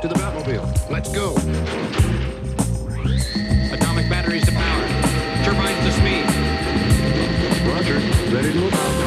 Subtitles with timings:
[0.00, 0.90] To the Batmobile.
[0.90, 1.34] Let's go.
[3.70, 4.86] Atomic batteries to power.
[5.44, 6.24] Turbines to speed.
[7.68, 7.98] Roger.
[8.34, 8.99] Ready to move out.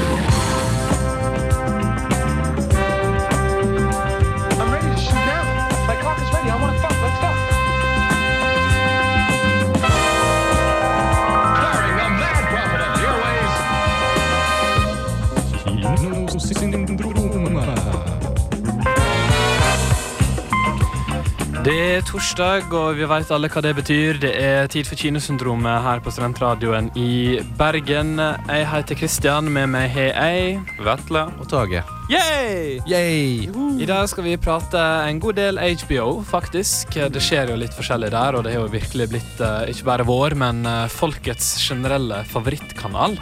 [21.63, 24.17] Det er torsdag, og vi vet alle hva det betyr.
[24.19, 28.17] Det er tid for Kinosyndromet her på Studentradioen i Bergen.
[28.19, 31.21] Jeg heter Kristian, med meg har jeg Vetle.
[31.39, 31.85] Og Tage.
[32.11, 32.81] Yay!
[32.83, 33.47] Yay!
[33.79, 36.97] I dag skal vi prate en god del HBO, faktisk.
[36.99, 40.09] Det skjer jo litt forskjellig der, og det har jo virkelig blitt eh, ikke bare
[40.11, 43.15] vår, men eh, folkets generelle favorittkanal.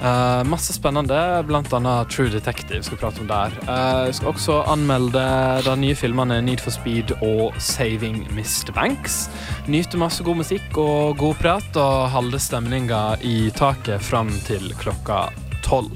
[0.00, 3.52] Eh, masse spennende, annet True Detective skal vi prate om der.
[3.68, 5.24] Uh, skal også anmelde
[5.66, 8.72] de nye filmene Need for Speed og Saving Mr.
[8.72, 9.28] Banks.
[9.68, 15.26] Nyte masse god musikk og god prat, og holde stemninga i taket fram til klokka
[15.66, 15.92] tolv.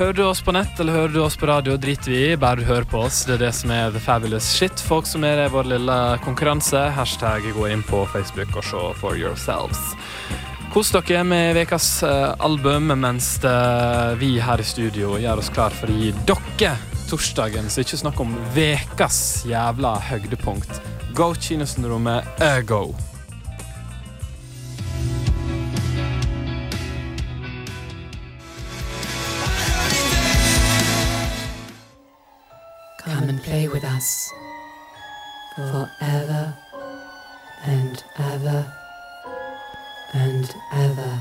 [0.00, 2.36] Hører du oss på nett eller hører du oss på radio, driter vi i.
[2.40, 3.22] Bare du hører på oss.
[3.28, 4.80] Det er det som er the fabulous shit.
[4.80, 6.86] Folk som er i vår lille konkurranse.
[6.96, 9.92] Hashtag gå inn på Facebook og se for yourselves.
[10.70, 13.40] Kos dere med ukas eh, album, mens
[14.20, 16.76] vi her i studio gjør oss klar for å gi dere
[17.10, 20.78] torsdagen, så ikke snakk om ukas jævla høydepunkt.
[21.14, 22.86] Go Kinosyndromet, Ergo.
[22.86, 23.10] go!
[33.04, 34.30] Come and play with us
[35.56, 36.54] forever
[37.66, 38.79] and ever
[40.12, 41.20] and ever.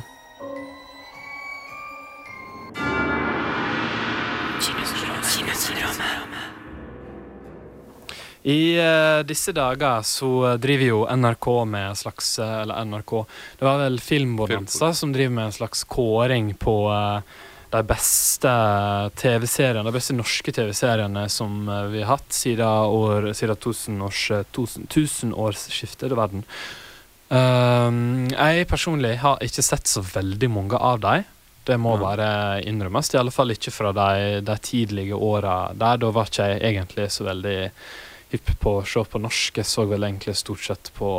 [8.44, 13.12] I uh, disse dager så driver jo NRK med en slags eh, Eller NRK
[13.60, 17.20] Det var vel Filmbonanza som driver med en slags kåring på uh,
[17.70, 18.52] de beste
[19.22, 24.24] TV-seriene, de beste norske TV-seriene som vi har hatt siden, år, siden tusenårs,
[24.56, 26.48] tusen, tusenårsskiftet i verden.
[27.30, 31.28] Um, jeg personlig har ikke sett så veldig mange av dem.
[31.70, 33.12] Det må bare innrømmes.
[33.14, 36.00] I alle fall ikke fra de, de tidlige åra der.
[36.02, 37.58] Da var ikke jeg egentlig så veldig
[38.32, 39.62] hypp på å se på norsk.
[39.62, 41.12] Jeg så vel egentlig stort sett på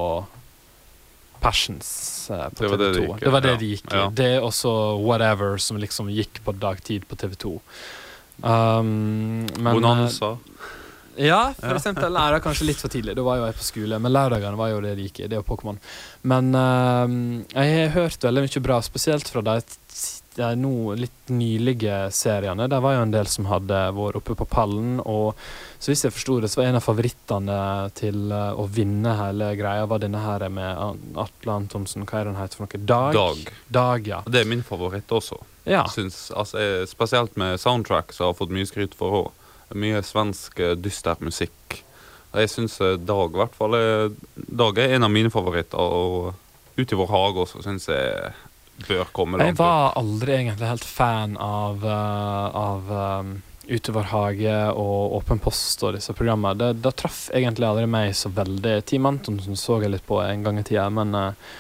[1.40, 2.98] Passions eh, på Det var det TV2.
[2.98, 3.96] det gikk det var det de gikk i.
[3.96, 4.10] Ja.
[4.12, 7.54] Det og så Whatever, som liksom gikk på dagtid på TV2.
[8.40, 10.34] Um, men, Bonanza.
[11.16, 12.12] Ja, for eksempel.
[12.12, 13.16] Nei, det er kanskje litt for tidlig.
[13.18, 13.98] Da var jo jeg på skole.
[14.00, 15.28] Men lørdagene var jo det de gikk i.
[15.28, 15.78] Det er jo Pokémon.
[16.22, 19.56] Men uh, jeg har hørt veldig mye bra, spesielt fra de,
[20.38, 22.68] de nå litt nylige seriene.
[22.70, 25.00] Der var jo en del som hadde vært oppe på pallen.
[25.02, 25.34] Og
[25.80, 27.58] så hvis jeg forsto det, så var en av favorittene
[27.98, 32.04] til eh, å vinne hele greia, var denne her med An- Atle Antonsen.
[32.08, 32.84] Hva er den heter for noe?
[32.86, 33.16] Dag?
[33.16, 33.52] Dag.
[33.80, 34.22] Dag, ja.
[34.28, 35.40] Det er min favoritt også.
[35.68, 35.82] ja.
[35.90, 39.30] Synes, altså, spesielt med soundtrack, som har fått mye skryt for òg.
[39.78, 41.80] Mye svensk eh, dyster musikk.
[42.30, 45.78] Jeg syns eh, Dag i hvert fall er, Dag er en av mine favoritter.
[45.78, 46.34] Og
[46.80, 48.32] Ut i vår hage også syns jeg
[48.88, 49.50] bør komme langt.
[49.50, 53.32] Jeg var aldri egentlig helt fan av, eh, av um,
[53.70, 56.56] Utover hage og Åpen post og disse programmene.
[56.58, 58.78] Det, det traff egentlig aldri meg så veldig.
[58.88, 61.50] Team Antonsen så jeg litt på en gang i tida, men uh,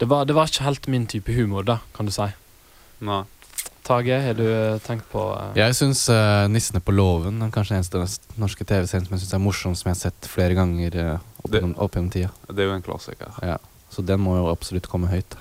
[0.00, 2.26] det, var, det var ikke helt min type humor, da, kan du si.
[3.04, 3.22] Nei.
[3.84, 7.74] Tage, har du eh, tenkt på eh, Jeg syns uh, 'Nissene på låven' er kanskje
[7.76, 10.96] den eneste norske TV-serien som jeg synes er morsom, som jeg har sett flere ganger
[10.96, 11.14] uh,
[11.44, 12.30] opp, Det- gjennom, opp gjennom tida.
[12.48, 13.34] Det er jo en klassiker.
[13.44, 13.58] Ja.
[13.92, 15.36] Så den må jo absolutt komme høyt.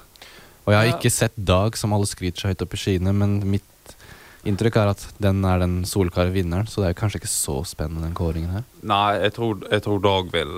[0.65, 0.97] Og jeg har Ja.
[0.97, 3.63] ikke sett Dag, som alle skryter seg høyt opp i skyene, men mitt
[4.45, 8.03] inntrykk er at den er den solklare vinneren, så det er kanskje ikke så spennende,
[8.03, 8.63] den kåringen her.
[8.83, 10.51] Nei, jeg tror, jeg tror Dag vil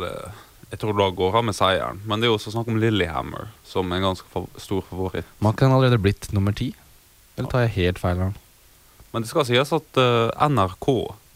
[0.72, 2.00] Jeg tror Dag går av med seieren.
[2.06, 4.26] Men det er jo også snakk om Lillehammer, som er en ganske
[4.58, 5.26] stor favoritt.
[5.40, 6.74] Man kan allerede blitt nummer ti.
[7.36, 8.36] Eller tar jeg helt feil her?
[9.14, 10.88] Men det skal sies at uh, NRK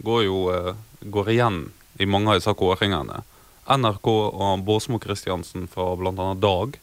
[0.03, 1.59] går jo uh, går igjen
[1.99, 3.21] i mange av disse kåringene.
[3.69, 6.33] NRK og Båsmo Christiansen fra bl.a.
[6.39, 6.79] Dag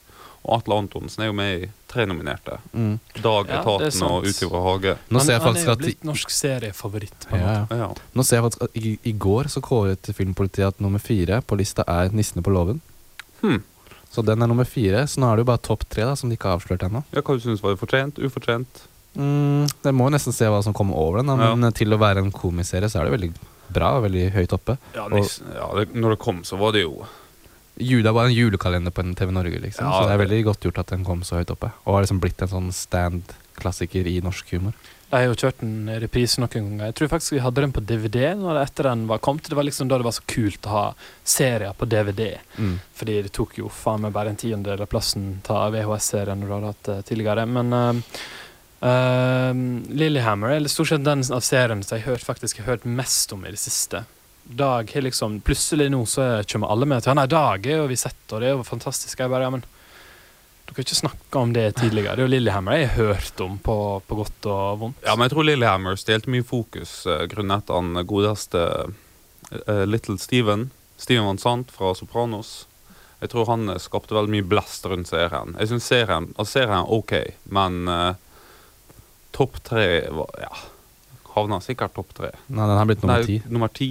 [0.46, 2.60] og Atle Antonsen er jo med i tre nominerte.
[2.72, 2.98] Mm.
[3.18, 4.96] Dag, Ja, Etaten og Ut i hage.
[5.10, 7.26] Nå han, ser jeg han faktisk er jo at blitt norsk seriefavoritt.
[7.26, 7.78] på en ja, måte.
[7.80, 7.88] ja.
[7.88, 8.10] Ja.
[8.14, 11.58] Nå ser jeg faktisk at i, i går så kåret Filmpolitiet at nummer fire på
[11.58, 12.80] lista er 'Nissene på låven'.
[13.42, 13.64] Hmm.
[14.12, 16.30] Så den er nummer fire, så nå er det jo bare topp tre da, som
[16.30, 17.02] de ikke har avslørt ennå.
[17.12, 18.22] ja, Hva du synes var det fortjent?
[18.22, 18.86] Ufortjent?
[19.16, 21.54] Mm, det må jo nesten se hva som kommer over den, da, Ja.
[21.54, 23.34] men til å være en komiserie så er det veldig
[23.72, 24.00] bra.
[24.00, 24.78] Veldig høyt oppe.
[24.94, 27.06] Ja, Og- ja det, Når det kom, så var det jo
[27.78, 29.84] Juda var en julekalender på en TV Norge, liksom.
[29.84, 31.72] Ja, så det er veldig godt gjort at den kom så høyt oppe.
[31.84, 33.22] Og har liksom blitt en sånn stand
[33.54, 34.72] klassiker i norsk humor.
[35.10, 36.86] De har jo kjørt den i reprise noen ganger.
[36.86, 39.44] Jeg tror faktisk vi hadde den på DVD når etter den var kommet.
[39.46, 42.38] Det var liksom da det var så kult å ha serier på DVD.
[42.58, 42.80] Mm.
[42.96, 46.72] Fordi det tok jo faen meg bare en tiendedel av plassen til VHS-serien du hadde
[46.72, 47.46] hatt eh, tidligere.
[47.46, 48.02] Men uh,
[48.80, 53.32] Lillehammer er stort sett den av serien som jeg har hørt, faktisk har hørt mest
[53.32, 54.04] om i det siste.
[54.46, 57.96] Dag har liksom Plutselig nå så kommer alle med til han er Dag og vi
[57.98, 59.18] sett, og det er jo fantastisk.
[59.18, 62.14] Jeg bare, ja, men dere har ikke snakka om det tidligere.
[62.14, 63.76] Det er jo Lillehammer jeg har hørt om på,
[64.06, 65.02] på godt og vondt.
[65.06, 70.70] Ja, men jeg tror Lillehammer stjelte mye fokus uh, grunnet han godeste uh, Little Steven.
[70.96, 72.66] Steven Van Sant fra Sopranos.
[73.20, 75.54] Jeg tror han eh, skapte veldig mye blest rundt serien.
[75.56, 77.14] Jeg syns serien, altså serien er ok,
[77.56, 78.18] men eh,
[79.36, 79.84] topp tre
[80.40, 80.52] Ja.
[81.36, 82.30] Havna sikkert topp tre.
[82.48, 83.90] Nei, den har blitt nummer ti, nummer ti.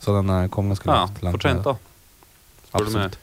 [0.00, 1.20] så den eh, kom ganske langt.
[1.22, 1.76] langt fortjent, da.
[1.76, 2.80] Spør.
[2.80, 3.18] Absolutt.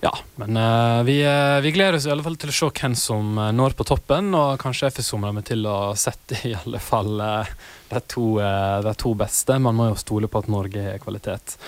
[0.00, 2.94] Ja, men uh, vi, uh, vi gleder oss i alle fall til å se hvem
[2.98, 6.54] som uh, når på toppen, og kanskje jeg får forsommer meg til å sette i
[6.54, 9.58] alle fall de, to, de to beste.
[9.62, 11.58] Man må jo stole på at Norge har kvalitet.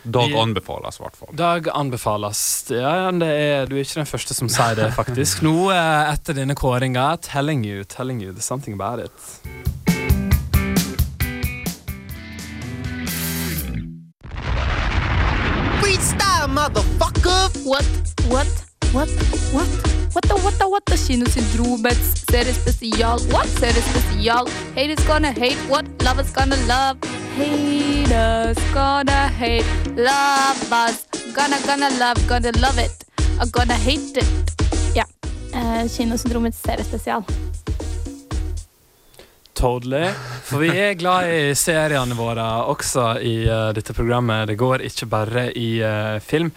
[0.00, 1.32] Dag anbefales, i hvert fall.
[1.36, 2.40] Dag anbefales.
[2.72, 5.42] Ja, er, du er ikke den første som sier det, faktisk.
[5.46, 9.79] Nå etter denne kåringa, telling you, telling you, there's something about it.
[17.64, 17.84] What,
[18.28, 18.48] what,
[18.92, 19.08] what,
[19.52, 19.68] what?
[20.12, 23.32] What the, what the, what the Kinosyndromets seriespesial.
[23.32, 24.48] What seriespesial?
[24.74, 25.84] Hate is gonna hate what?
[26.02, 26.96] Love is gonna love.
[27.36, 29.66] Haters gonna hate.
[29.94, 31.06] Love us.
[31.34, 32.16] Gonna, gonna love.
[32.26, 33.04] Gonna love it.
[33.38, 34.26] I'm gonna hate it.
[34.94, 35.04] Ja.
[35.54, 37.24] Eh, Kinosyndromets seriespesial.
[39.54, 40.10] Totally.
[40.44, 44.48] For vi er glad i seriene våre også i uh, dette programmet.
[44.48, 46.48] Det går ikke bare i uh, film.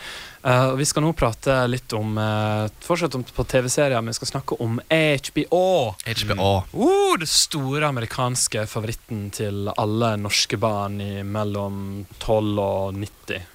[0.43, 4.17] Eh, og vi skal nå prate litt om uh, Fortsatt om, på TV-serier, men vi
[4.17, 5.61] skal snakke om HBO.
[6.03, 6.49] HBO.
[6.75, 13.45] Uh, det store amerikanske favoritten til alle norske barn i mellom 12 og 90.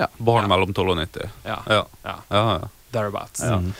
[0.00, 0.08] Ja.
[0.16, 0.52] Barn Ja.
[0.54, 1.28] mellom 12 og 90.
[1.44, 1.82] Ja, Ja.
[2.02, 2.68] ja Ja, ja.
[2.92, 3.42] thereabouts.
[3.44, 3.74] Mm.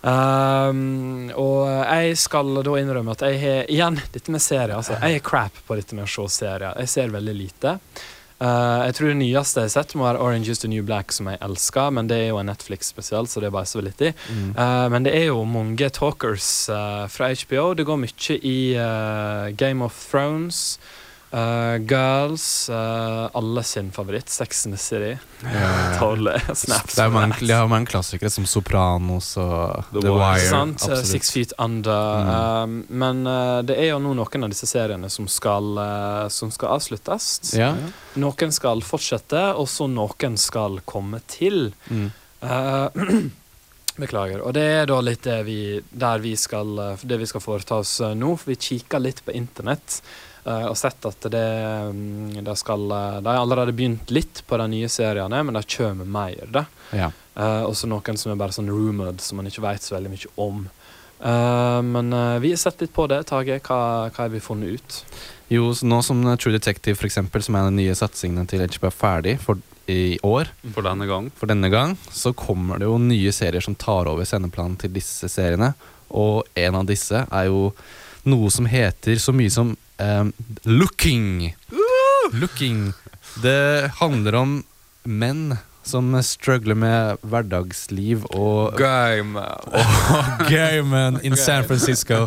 [0.00, 4.72] Um, og jeg skal da innrømme at jeg har igjen dette med serier.
[4.78, 6.72] Altså, jeg er crap på dette med å se serier.
[6.80, 7.74] Jeg ser veldig lite.
[8.40, 11.12] Uh, jeg tror det nyeste jeg har sett, må være Orange is the New Black,
[11.12, 11.90] som jeg elsker.
[11.92, 14.14] Men det er jo en Netflix spesiell, så det bæsjer vi litt i.
[14.30, 14.48] Mm.
[14.56, 17.72] Uh, men det er jo mange talkers uh, fra HBO.
[17.76, 18.58] Det går mye i
[19.60, 20.78] Game of Thrones.
[21.32, 22.68] Uh, Girls.
[22.68, 25.18] uh, alle sin favoritt, Sex and the City.
[25.98, 26.38] Totally.
[26.54, 26.94] Snaps.
[26.94, 30.46] Det er mange, de har mange klassikere som Sopranos og The The, Wire.
[30.48, 30.82] Sant?
[30.82, 31.06] eh, absolutt.
[31.06, 32.30] Six Feet Under.
[32.64, 35.78] Um, men eh, det er jo nå noen av disse seriene som skal,
[36.30, 37.54] som skal avsluttes.
[37.58, 37.74] Ja.
[38.20, 41.70] Noen skal fortsette, og så noen skal komme til.
[41.90, 42.10] Mm.
[44.00, 44.40] Beklager.
[44.46, 46.70] Og det er da litt det vi, vi skal,
[47.02, 48.34] det vi skal foreta oss nå.
[48.40, 50.00] For vi kikker litt på internett.
[50.44, 51.46] Eh, og sett at det,
[51.94, 55.66] mm, det skal eh, De har allerede begynt litt på de nye seriene, men det
[55.76, 56.44] kommer mer.
[56.48, 57.10] da ja.
[57.40, 60.10] Uh, og så noen som er bare sånn rumored, som man ikke vet så veldig
[60.12, 60.64] mye om.
[61.20, 63.22] Uh, men uh, vi har sett litt på det.
[63.30, 64.98] Tage, hva, hva har vi funnet ut?
[65.50, 68.90] Jo, så nå som True Detective, for eksempel, som er den nye satsingen til HBO,
[68.90, 71.30] er ferdig for i år, For denne gang.
[71.34, 75.26] for denne gang, så kommer det jo nye serier som tar over sendeplanen til disse
[75.26, 75.72] seriene.
[76.10, 77.72] Og en av disse er jo
[78.30, 80.32] noe som heter så mye som ehm,
[80.64, 81.54] Looking.
[82.32, 82.92] Looking.
[83.42, 84.54] Det handler om
[85.04, 89.40] menn som struggler med hverdagsliv og Game.
[89.40, 92.26] og gamen in San Francisco.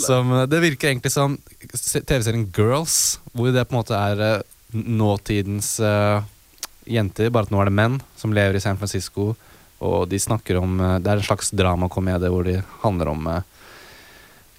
[0.00, 4.42] Som, eh, det virker egentlig som TV-serien Girls, hvor det på en måte er eh,
[4.72, 6.22] nåtidens uh,
[6.86, 9.34] jenter, bare at nå er det menn som lever i San Francisco.
[9.80, 13.42] Og de snakker om Det er en slags dramakomedie hvor de handler om eh,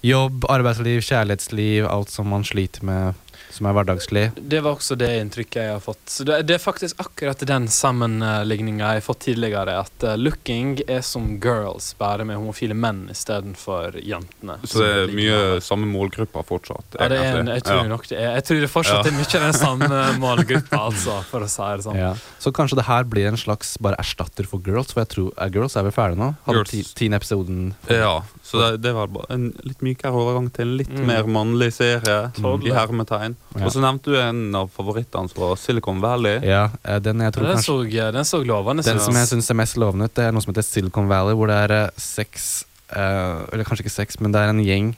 [0.02, 4.24] jobb, arbeidsliv, kjærlighetsliv, alt som man sliter med som er hverdagslig.
[4.48, 6.02] Det var også det inntrykket jeg har fått.
[6.08, 9.74] Så det, det er faktisk akkurat den sammenligninga jeg har fått tidligere.
[9.84, 14.56] At eh, looking er som girls, bare med homofile menn istedenfor jentene.
[14.64, 16.96] Så det er mye samme målgrupper fortsatt.
[16.98, 17.88] ja, det er en, jeg tror Ja.
[17.92, 19.10] nok det er Jeg tror det fortsatt Ja.
[19.12, 21.96] er mye den samme målgruppa, altså, for å si det sånn.
[22.00, 22.14] Ja.
[22.40, 25.50] Så kanskje det her blir en slags bare erstatter for Girls, for jeg tror er
[25.54, 26.32] Girls er vel ferdig nå?
[26.46, 30.76] Hadde ti, tiende episoden Ja, så det, det var en litt mykere overgang til en
[30.78, 31.06] litt Mm.
[31.06, 32.32] mer mannlig serie.
[32.36, 32.66] mm.
[32.66, 33.36] I hermetegn.
[33.52, 33.66] Ja.
[33.66, 36.40] Og så nevnte du en av favorittene fra Silicon Valley.
[36.48, 39.50] Ja, eh, den jeg tror Den kanskje så, den så lovende Den som jeg syns
[39.52, 42.00] er mest lovende ut, det er noe som heter Silicon Valley, hvor det er eh,
[42.00, 44.94] seks uh, Eller kanskje ikke seks, men det er en gjeng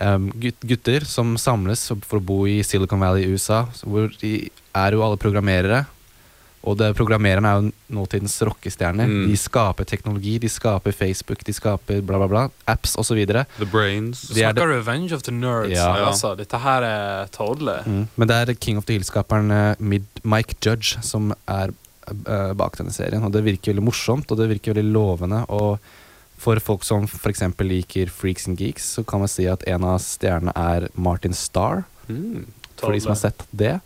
[0.00, 0.28] um,
[0.60, 3.64] gutter som samles for å bo i Silicon Valley i USA.
[3.80, 4.34] Hvor de
[4.76, 5.86] er jo alle programmerere.
[6.66, 9.06] Og det, programmererne er jo nåtidens rockestjerner.
[9.06, 9.26] Mm.
[9.30, 12.42] De skaper teknologi, de skaper Facebook, de skaper bla, bla, bla.
[12.66, 13.20] Apps osv.
[13.26, 14.26] The Brains.
[14.26, 15.76] Du snakker Snakker Revenge of the Nerds.
[15.76, 15.92] Ja.
[15.94, 16.34] her, Altså.
[16.38, 17.78] Dette her er tålelig.
[17.86, 18.08] Mm.
[18.16, 21.70] Men det er King of the Hill-skaperen eh, Mike Judge som er
[22.10, 23.22] uh, bak denne serien.
[23.22, 25.44] Og det virker veldig morsomt, og det virker veldig lovende.
[25.54, 25.78] Og
[26.42, 27.44] for folk som f.eks.
[27.62, 31.84] liker Freaks and Geeks, så kan man si at en av stjernene er Martin Starr.
[32.10, 32.44] Mm.
[32.76, 33.78] For de som har sett det.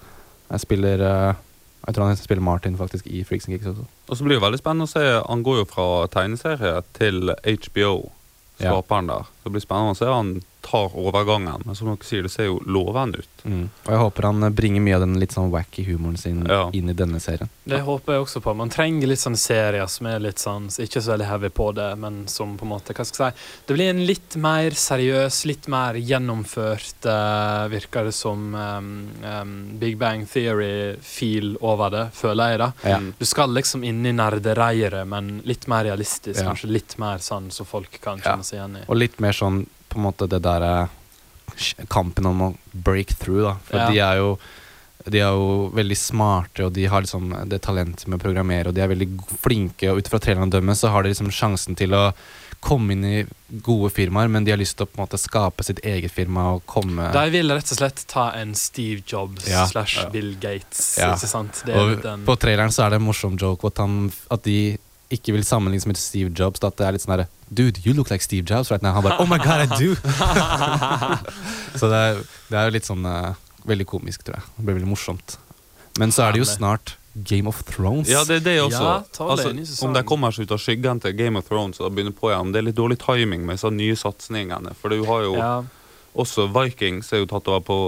[0.50, 1.46] Jeg spiller eh,
[1.90, 3.84] Jeg tror han spiller Martin faktisk i Freaks and Geeks også.
[4.06, 8.10] Og så blir det veldig spennende å se Han går jo fra tegneserie til HBO,
[8.60, 8.70] Ja.
[8.76, 9.26] skaperen der.
[9.44, 11.62] Det blir spennende å se han tar overgangen.
[11.64, 13.44] Men som dere sier, det ser jo lovende ut.
[13.48, 16.66] Og jeg håper han eh, bringer mye av den litt sånn wacky humoren sin Ja.
[16.76, 17.48] inn i denne serien.
[17.64, 18.52] Det håper jeg også på.
[18.54, 21.96] Man trenger litt sånne serier som er litt sånn Ikke så veldig heavy på det,
[21.98, 23.64] men som på en måte Hva skal jeg si?
[23.70, 28.90] Det blir en litt mer seriøs, litt mer gjennomført, uh, virker det som um,
[29.24, 32.70] um, Big Bang Theory-feel over det, føler jeg, da.
[32.84, 32.98] Ja.
[33.00, 33.14] Mm.
[33.18, 36.40] Du skal liksom inn i nerdereiret, men litt mer realistisk.
[36.40, 36.50] Ja.
[36.50, 38.32] Kanskje litt mer sånn så folk kan Ja.
[38.36, 38.84] kjenne seg igjen i.
[38.88, 40.88] Og litt mer sånn på en måte det derre
[41.90, 43.54] kampen om å break through, da.
[43.68, 43.90] For Ja.
[43.90, 44.38] de er jo
[45.08, 48.74] de er jo veldig smarte, og de har liksom det talentet med å programmere, og
[48.74, 49.08] de er veldig
[49.40, 52.12] flinke, og ut fra traileren dømme så har de liksom sjansen til å
[52.60, 53.26] komme inn i
[53.64, 56.52] gode firmaer, men de har lyst til å på en måte skape sitt eget firma
[56.52, 59.64] og komme De vil rett og slett ta en Steve Jobs Ja.
[59.66, 61.14] slash Bill Gates, Ja.
[61.14, 61.62] ikke sant?
[61.64, 64.76] Det Og den på traileren så er det en morsom joke at, han, at de
[65.10, 66.62] ikke vil sammenlignes med Steve Jobs.
[66.64, 68.94] At det er litt sånn herre Dude, you look like Steve Jobs right now.
[68.94, 69.94] Han bare Oh my god, I do!
[71.80, 73.34] så det er, det er jo litt sånn uh,
[73.66, 74.48] veldig komisk, tror jeg.
[74.56, 75.36] Det blir veldig morsomt.
[75.98, 78.08] Men så er det jo snart Game of Thrones.
[78.08, 78.84] Ja, det er det også.
[78.84, 79.50] Ja, altså,
[79.86, 82.54] om de kommer seg ut av skyggen til Game of Thrones og begynner på igjen,
[82.54, 84.76] det er litt dårlig timing med disse nye satsingene.
[84.78, 85.50] For du har jo ja.
[86.14, 87.80] også Vikings er jo tatt over på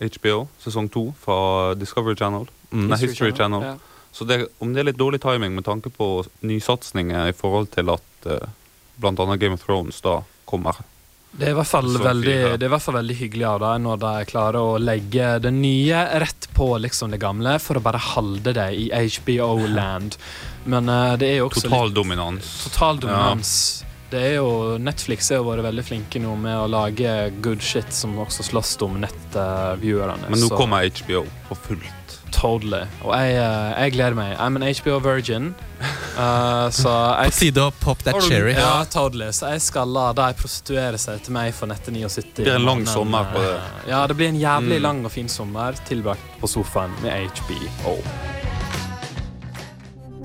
[0.00, 2.48] HBO, sesong to, fra Discovery Channel.
[2.72, 2.88] Mm.
[2.88, 3.68] Nei, History Channel.
[3.68, 3.76] Ja.
[4.12, 7.92] Så det, om det er litt dårlig timing med tanke på nysatsinger i forhold til
[7.94, 8.48] at uh,
[9.00, 9.36] bl.a.
[9.36, 10.80] Game of Thrones da kommer.
[11.30, 13.84] Det er, i hvert fall veldig, det er i hvert fall veldig hyggelig av dem
[13.84, 18.00] når de klarer å legge det nye rett på liksom det gamle, for å bare
[18.02, 20.18] holde det i HBO-land.
[20.72, 21.86] Men uh, det er jo også Totaldominans.
[21.86, 22.66] litt dominans.
[22.66, 23.54] total dominans.
[24.10, 27.12] Det er jo, Netflix har vært veldig flinke nå med å lage
[27.44, 30.32] good shit som også slåss om nettviewerne.
[30.32, 31.99] Men nå så- kommer HBO på fullt.
[32.32, 32.84] Totally.
[33.04, 34.36] Og jeg, eh, jeg gleder meg.
[34.38, 35.54] I'm an HBO virgin.
[36.16, 38.52] Uh, så På jeg tide å pop that cherry.
[38.54, 39.28] ja, totally.
[39.32, 42.32] Så jeg skal la de prostituere seg til meg for nette 79.
[42.36, 43.54] Det blir en lang Men, sommer på det.
[43.56, 44.82] eh, Ja, det blir en jævlig Mm.
[44.82, 47.96] lang og fin sommer tilbrakt på sofaen med HBO.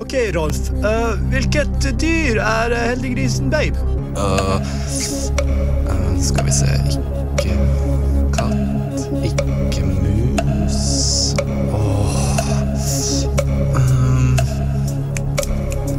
[0.00, 0.70] Ok, Rolf.
[0.84, 3.76] Uh, hvilket dyr er heldiggrisen Babe?
[4.16, 4.60] Øh,
[6.22, 7.56] skal vi se Ikke
[8.32, 9.55] katt, ikke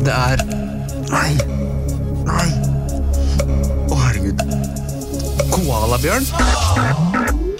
[0.07, 0.39] Det er
[1.11, 1.33] Nei!
[2.23, 2.45] Nei!
[3.91, 4.39] Å, herregud.
[5.51, 6.29] Koalabjørn?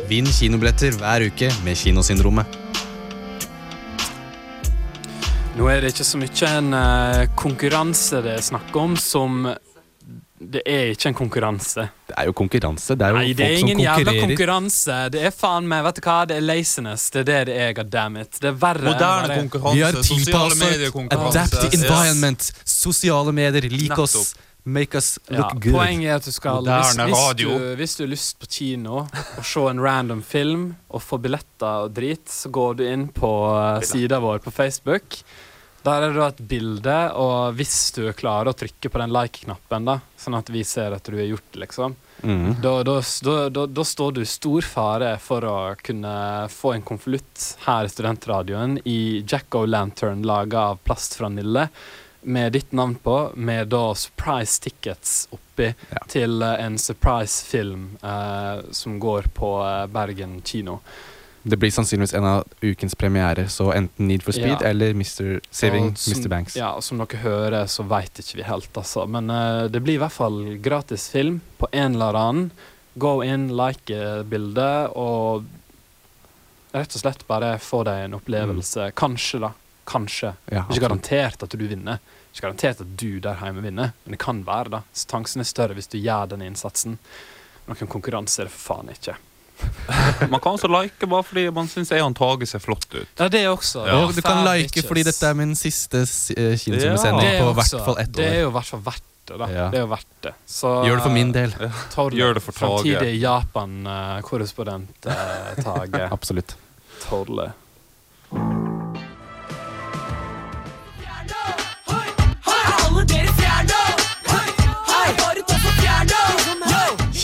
[0.08, 2.56] Vinn kinobilletter hver uke med Kinosyndromet.
[5.58, 9.50] Nå er det ikke så mye en eh, konkurranse det er snakk om, som
[10.40, 11.88] Det er ikke en konkurranse.
[12.08, 12.94] Det er jo konkurranse.
[12.94, 14.98] Det er jo Nei, det er ingen jævla konkurranse.
[15.16, 17.08] Det er faen meg, vet du hva, det er laziness.
[17.10, 18.38] Det er det det er, goddammit.
[18.44, 21.40] Det er verre Moderne enn Vi har konkurranse, sosiale tilpasset mediekonkurranse.
[21.40, 21.82] adapt the Yes.
[21.82, 22.52] environment.
[22.66, 23.70] Sosiale medier.
[23.74, 24.36] Lik oss.
[24.68, 25.74] Make us Ja, look good.
[25.74, 28.98] poenget er at du skal hvis, hvis, du, hvis du har lyst på kino
[29.38, 33.32] og se en random film og få billetter og drit, så går du inn på
[33.48, 35.22] uh, sida vår på Facebook.
[35.86, 40.00] Der er det et bilde, og hvis du klarer å trykke på den like-knappen, da,
[40.20, 42.56] sånn at vi ser at du har gjort det, liksom, Mm.
[42.64, 42.96] da, da,
[43.54, 47.92] da, da, står du i stor fare for å kunne få en konvolutt her i
[47.94, 51.68] Studentradioen i Jack O' laga av plast fra Nille,
[52.24, 56.00] med ditt navn på, med da surprise tickets oppi Ja.
[56.10, 60.82] til en surprise-film eh, som går på eh, Bergen kino.
[61.48, 64.68] Det blir sannsynligvis en av ukens premierer, så enten Need for Speed Ja.
[64.68, 65.40] eller Mr.
[65.52, 66.30] Saving Og som, Mr.
[66.30, 66.56] Banks.
[66.60, 69.06] Ja, og som dere hører, så veit ikke vi helt, altså.
[69.08, 72.50] Men uh, det blir i hvert fall gratis film på en eller annen.
[72.98, 75.46] Gå inn, like eh, bildet, og
[76.74, 78.90] rett og slett bare få deg en opplevelse.
[78.98, 79.52] Kanskje, da.
[79.88, 80.34] Kanskje.
[80.52, 82.02] Ja, Ikke garantert at du vinner.
[82.34, 84.82] Ikke garantert at du der hjemme vinner, men det kan være, da.
[84.92, 86.98] Så Sjansen er større hvis du gjør den innsatsen.
[87.70, 89.16] Noen konkurranse er det for faen ikke.
[90.32, 93.08] Man kan også like bare fordi man syns Eon Tage ser flott ut.
[93.18, 93.84] Ja, det også.
[93.84, 94.88] Og du kan like bitches.
[94.88, 98.52] fordi dette er min siste Ja, kinosommersending er på hvert fall ett Det er jo
[98.56, 99.50] hvert fall verdt det, da.
[99.52, 99.68] Ja.
[99.72, 100.34] Det er jo verdt det.
[100.46, 101.56] Så, Gjør det for min del.
[101.94, 102.70] Torle, Gjør det for Tage.
[102.78, 106.06] Framtidig Japan-korrespondent uh, Tage.
[106.20, 106.56] Absolutt.
[107.08, 107.52] Totally.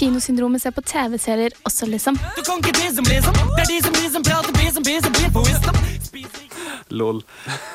[0.04, 2.18] Kino-syndromet se på TV-serier også, liksom?
[2.36, 3.06] Du kan ikke liksom.
[3.08, 3.20] Det
[3.64, 5.78] er de som prater wisdom.
[6.92, 7.22] Lol.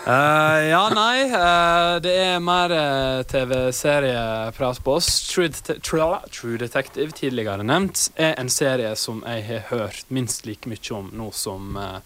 [0.04, 1.24] Uh, ja, nei.
[1.32, 5.08] Uh, det er mer uh, TV-serieprat på oss.
[5.30, 10.68] True, Det- True, Detective, tidligere nevnt, er en serie som jeg har hørt minst like
[10.68, 12.00] mye om nå som, eh,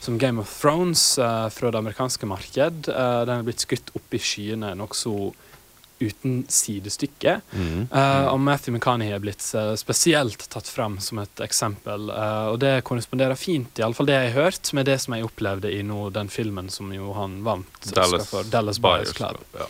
[0.00, 2.88] som Game of Thrones eh, fra det amerikanske marked.
[2.88, 5.34] Eh, den er blitt skutt opp i skyene nokså
[6.00, 7.40] uten sidestykke.
[7.52, 7.86] Mm.
[7.92, 12.10] Uh, og Matthew McConaughey er blitt uh, spesielt tatt fram som et eksempel.
[12.12, 15.16] Uh, og det korresponderer fint, i alle fall det jeg har hørt, med det som
[15.16, 19.40] jeg opplevde i nå, den filmen som jo han vant Dallas, for, Dallas Buyers Club.
[19.56, 19.68] Ja.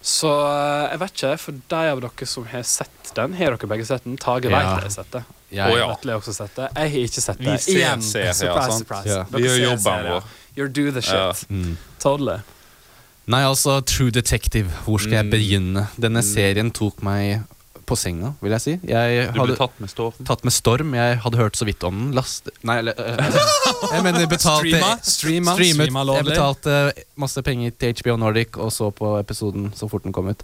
[0.00, 3.84] Så jeg vet ikke, for de av dere som har sett den, har dere begge
[3.84, 4.16] sett den?
[4.20, 4.56] Tage Ja.
[4.56, 5.24] vet jeg har sett det.
[5.50, 5.86] Jeg- Å, ja.
[5.90, 6.68] Har også sett det.
[6.76, 7.60] Jeg har ikke sett Vi det.
[7.60, 9.26] ser Igjen, ser, surprise, surprise.
[9.30, 10.24] Vi gjør jobben vår.
[10.56, 11.44] You do the shit.
[11.50, 11.76] Mm.
[11.98, 12.40] Totally.
[13.30, 14.70] Nei, altså True Detective.
[14.86, 15.30] Hvor skal jeg Mm.
[15.30, 15.88] begynne?
[16.00, 16.26] Denne Mm.
[16.26, 17.42] serien tok meg
[17.86, 18.72] på senga, vil jeg si.
[18.86, 20.12] Jeg Du ble tatt med storm.
[20.24, 20.94] tatt med storm.
[20.94, 22.12] Jeg hadde hørt så vidt om den.
[22.14, 22.48] Last...
[22.62, 23.16] Nei, eller øh,
[23.94, 28.92] Jeg mener betalte Streama, streama, streama Jeg betalte masse penger til HBO Nordic og så
[28.94, 30.42] på episoden så fort den kom ut.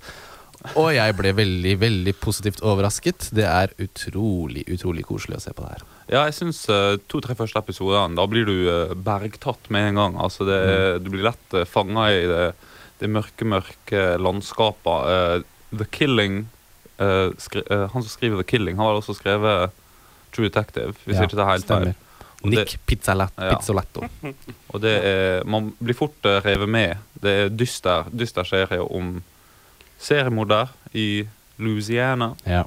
[0.74, 3.30] Og jeg ble veldig, veldig positivt overrasket.
[3.32, 5.82] Det er utrolig, utrolig koselig å se på det her.
[6.10, 6.64] Ja, jeg syns
[7.06, 10.16] to-tre første episodene, da blir du uh, bergtatt med en gang.
[10.18, 12.54] Altså, det, Du blir lett uh, fanga i det,
[13.00, 15.10] det mørke, mørke landskapet.
[15.10, 16.46] Uh, The Killing
[17.02, 19.74] uh, eh, Han som skriver The Killing, han har også skrevet
[20.32, 21.94] True Detective, hvis Ja, ikke det er helt feil.
[22.46, 24.04] Nick Pizzoletto.
[24.22, 24.32] Ja.
[24.72, 27.00] Og det er, man blir fort uh, revet med.
[27.22, 29.16] Det er dyster, dyster serie om
[29.98, 31.26] seriemorder i
[31.58, 32.34] Louisiana.
[32.46, 32.62] Ja.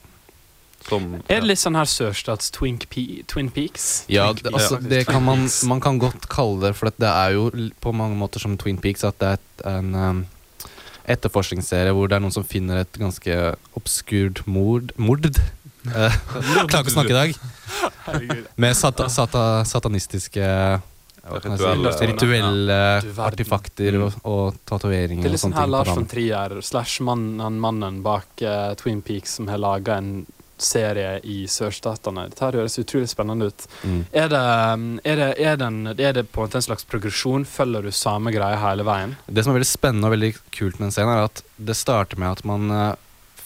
[0.89, 3.87] Som Er det litt sånn her sørstats Twin, Pe Twin Peaks?
[4.11, 7.37] Ja, Twin Peaks, altså, det kan man, man kan godt kalle det, for det er
[7.37, 7.47] jo
[7.83, 10.25] på mange måter som Twin Peaks, at det er en um,
[11.09, 13.39] etterforskningsserie hvor det er noen som finner et ganske
[13.77, 15.25] obskurt mord Mord?
[15.29, 16.19] Eh,
[16.69, 18.47] Klarer ikke å snakke i dag.
[18.59, 20.45] Med sata, sata, satanistiske
[21.29, 22.73] Rituelle, si, Rituelle.
[22.73, 24.21] ja, artifakter verden.
[24.23, 25.23] og, og tatoveringer.
[25.23, 26.07] Det er liksom her Lars von.
[26.09, 30.25] Trier slash mannen, mannen bak uh, Twin Peaks som har laga en
[30.65, 32.27] serie i sørstatene.
[32.31, 33.67] Dette høres utrolig spennende ut.
[33.83, 34.01] Mm.
[34.11, 34.43] Er det,
[34.73, 37.45] um, er, det, er, den, er det på en måte en slags progresjon?
[37.49, 39.17] Følger du samme greie hele veien?
[39.27, 42.19] Det som er veldig spennende og veldig kult med den scenen, er at det starter
[42.21, 42.91] med at man eh,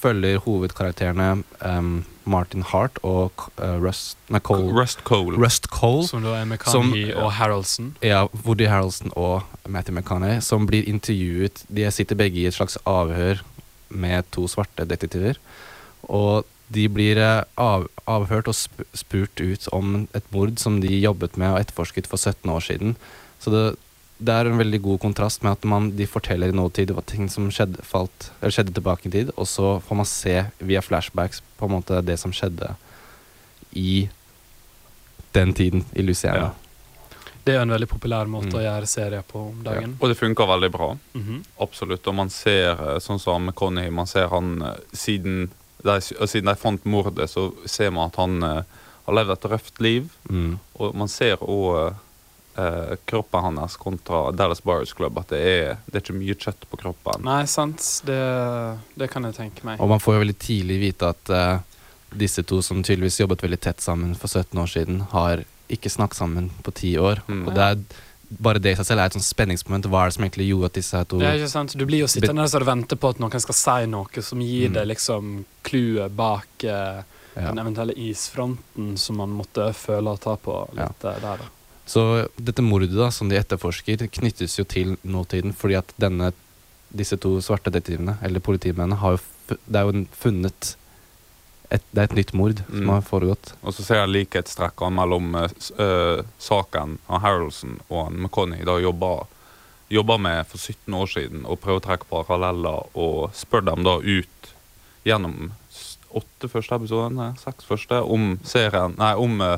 [0.03, 1.29] følger hovedkarakterene
[1.63, 5.37] um, Martin Hart og uh, Rust, nei, Cole, Rust Cole.
[5.39, 6.05] Rust Cole.
[6.07, 7.93] Som da er McConaughey og Harroldson?
[8.03, 12.77] Ja, Woody Harroldson og Matthew McConaughey, som blir intervjuet De sitter begge i et slags
[12.87, 13.43] avhør
[13.93, 15.39] med to svarte detektiver.
[16.09, 18.57] Og de blir eh, av, avhørt og
[18.97, 22.95] spurt ut om et mord som de jobbet med og etterforsket for 17 år siden.
[23.43, 23.63] Så det,
[24.23, 27.29] det er en veldig god kontrast med at man, de forteller i nåtid hva ting
[27.31, 31.41] som skjedde, falt, eller skjedde tilbake i tid, og så får man se via flashbacks
[31.59, 32.73] på en måte det som skjedde
[33.75, 34.07] i
[35.33, 36.51] den tiden i Luciana.
[37.43, 38.59] Det er jo en veldig populær måte Mm.
[38.61, 39.97] å gjøre serier på om dagen.
[39.99, 40.93] Og det funker veldig bra.
[41.17, 41.41] Mhm.
[41.59, 42.07] Absolutt.
[42.07, 45.49] Og man ser, eh, sånn som Conny, man ser han eh, siden
[45.83, 49.83] de, siden de fant mordet, så ser man at han eh, har levd et røft
[49.83, 50.09] liv.
[50.29, 50.55] Mm.
[50.79, 51.93] Og man ser òg
[52.57, 56.67] eh, kroppen hans kontra Dallas Buyers Club, at det er, det er ikke mye kjøtt
[56.71, 57.25] på kroppen.
[57.27, 57.83] Nei, sant.
[58.07, 58.21] Det,
[58.99, 59.81] det kan jeg tenke meg.
[59.83, 61.57] Og man får jo veldig tidlig vite at eh,
[62.13, 65.43] disse to som tydeligvis jobbet veldig tett sammen for 17 år siden, har
[65.73, 67.23] ikke snakket sammen på ti år.
[67.27, 67.45] Mm.
[67.47, 69.87] Og det er bare det i seg selv er et sånt spenningsmoment.
[69.91, 71.75] Hva er det som egentlig gjorde at disse her to Det er ikke sant?
[71.77, 74.73] Du blir jo sittende og vente på at noen skal si noe som gir Mm.
[74.73, 77.03] deg liksom clouet bak eh,
[77.35, 77.47] ja.
[77.49, 81.49] den eventuelle isfronten som man måtte føle og ta på litt eh, der, da.
[81.85, 86.31] Så dette mordet da, som de etterforsker, knyttes jo til nåtiden, fordi at denne,
[86.95, 89.23] disse to svarte detektivene, eller politimennene, har jo
[89.67, 90.75] Det er jo funnet
[91.73, 92.89] et, Det er et nytt mord som Mm.
[92.93, 93.53] har foregått.
[93.63, 99.25] Og så ser jeg likhetstrekkene mellom uh, saken av Harrelson og McConney da jobba,
[99.89, 103.97] jobba med for 17 år siden, og prøver å trekke paralleller og spør dem da
[103.99, 104.53] ut
[105.05, 105.51] gjennom
[106.13, 109.57] åtte første episodene, seks første, om serien Nei, om eh,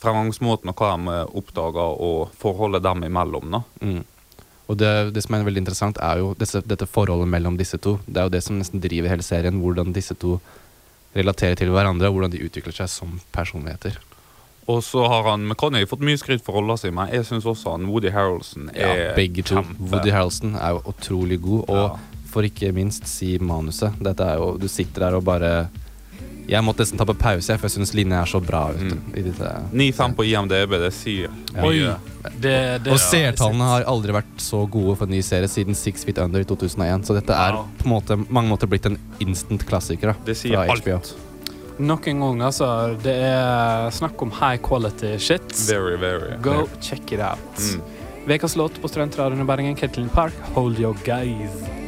[0.00, 3.50] fremgangsmåten og hva de eh, oppdager, og forholdet dem imellom.
[3.52, 3.60] da.
[3.84, 4.04] Mm.
[4.70, 7.98] Og det, det som er veldig interessant, er jo disse, dette forholdet mellom disse to.
[8.06, 10.38] Det er jo det som nesten driver hele serien, hvordan disse to
[11.16, 13.96] relaterer til hverandre, og hvordan de utvikler seg som personligheter.
[14.70, 17.72] Og så har han McConney fått mye skryt for rolla si, men jeg syns også
[17.74, 19.56] han Woody Harrelson Ja, er begge to.
[19.56, 19.90] kjempe.
[19.90, 21.96] Woody Harroldson er jo utrolig god, og Ja.
[22.30, 23.92] for ikke minst si manuset.
[23.98, 25.68] Dette er jo, Du sitter der og bare
[26.50, 28.64] Jeg måtte nesten ta på pause, for jeg syns linja er så bra.
[28.74, 29.16] Vet du, Mm.
[29.16, 29.50] i dette.
[29.72, 31.62] 9-5 på IMDb, det sier Ja.
[31.64, 31.94] Oi,
[32.40, 36.04] Det, det, Og seertallene har aldri vært så gode for en ny serie siden Six
[36.04, 37.06] Feet Under i 2001.
[37.06, 40.66] Så dette er på måte mange måter blitt en instant klassiker da, Det sier fra
[40.68, 41.14] alt.
[41.78, 42.96] Nok en gang, altså.
[43.02, 45.40] Det er snakk om high quality shit.
[45.68, 46.36] Very, very.
[46.42, 47.38] Go check it out.
[47.56, 47.80] Mm.
[48.56, 51.79] Låt på Studentradioen i Bergen, Ketlin Park, Hold Your Guys.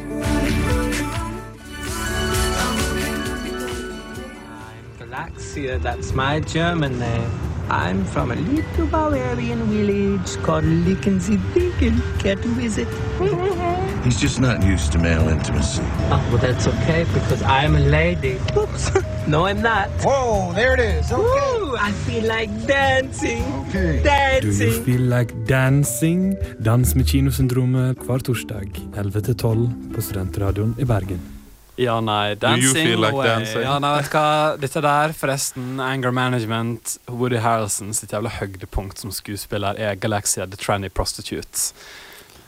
[5.13, 7.29] Galaxia, that's my German name.
[7.69, 12.01] I'm from a little Bavarian village called Lickensee-Dinken.
[12.19, 12.87] Care to visit?
[14.03, 15.83] He's just not used to male intimacy.
[16.09, 18.39] Oh, well, that's okay because I'm a lady.
[18.57, 18.89] Oops.
[19.27, 19.89] no, I'm not.
[20.01, 21.11] Whoa, there it is.
[21.11, 21.21] Okay.
[21.21, 23.43] Woo, I feel like dancing.
[23.67, 24.01] Okay.
[24.01, 24.83] Dancing.
[24.83, 26.35] feel like dancing?
[26.59, 31.42] Dans med kinosyndromet hver torsdag 11-12 på Studentradioen i Bergen.
[31.75, 33.27] Ja, nei, you dancing feel like away.
[33.27, 33.63] dancing?
[33.65, 34.25] Ja, nei, vet hva?
[34.61, 40.59] Dette der, forresten, anger management, Woody Harrelson sitt jævla høydepunkt som skuespiller er Galaxia The
[40.59, 41.73] Tranny Prostitute.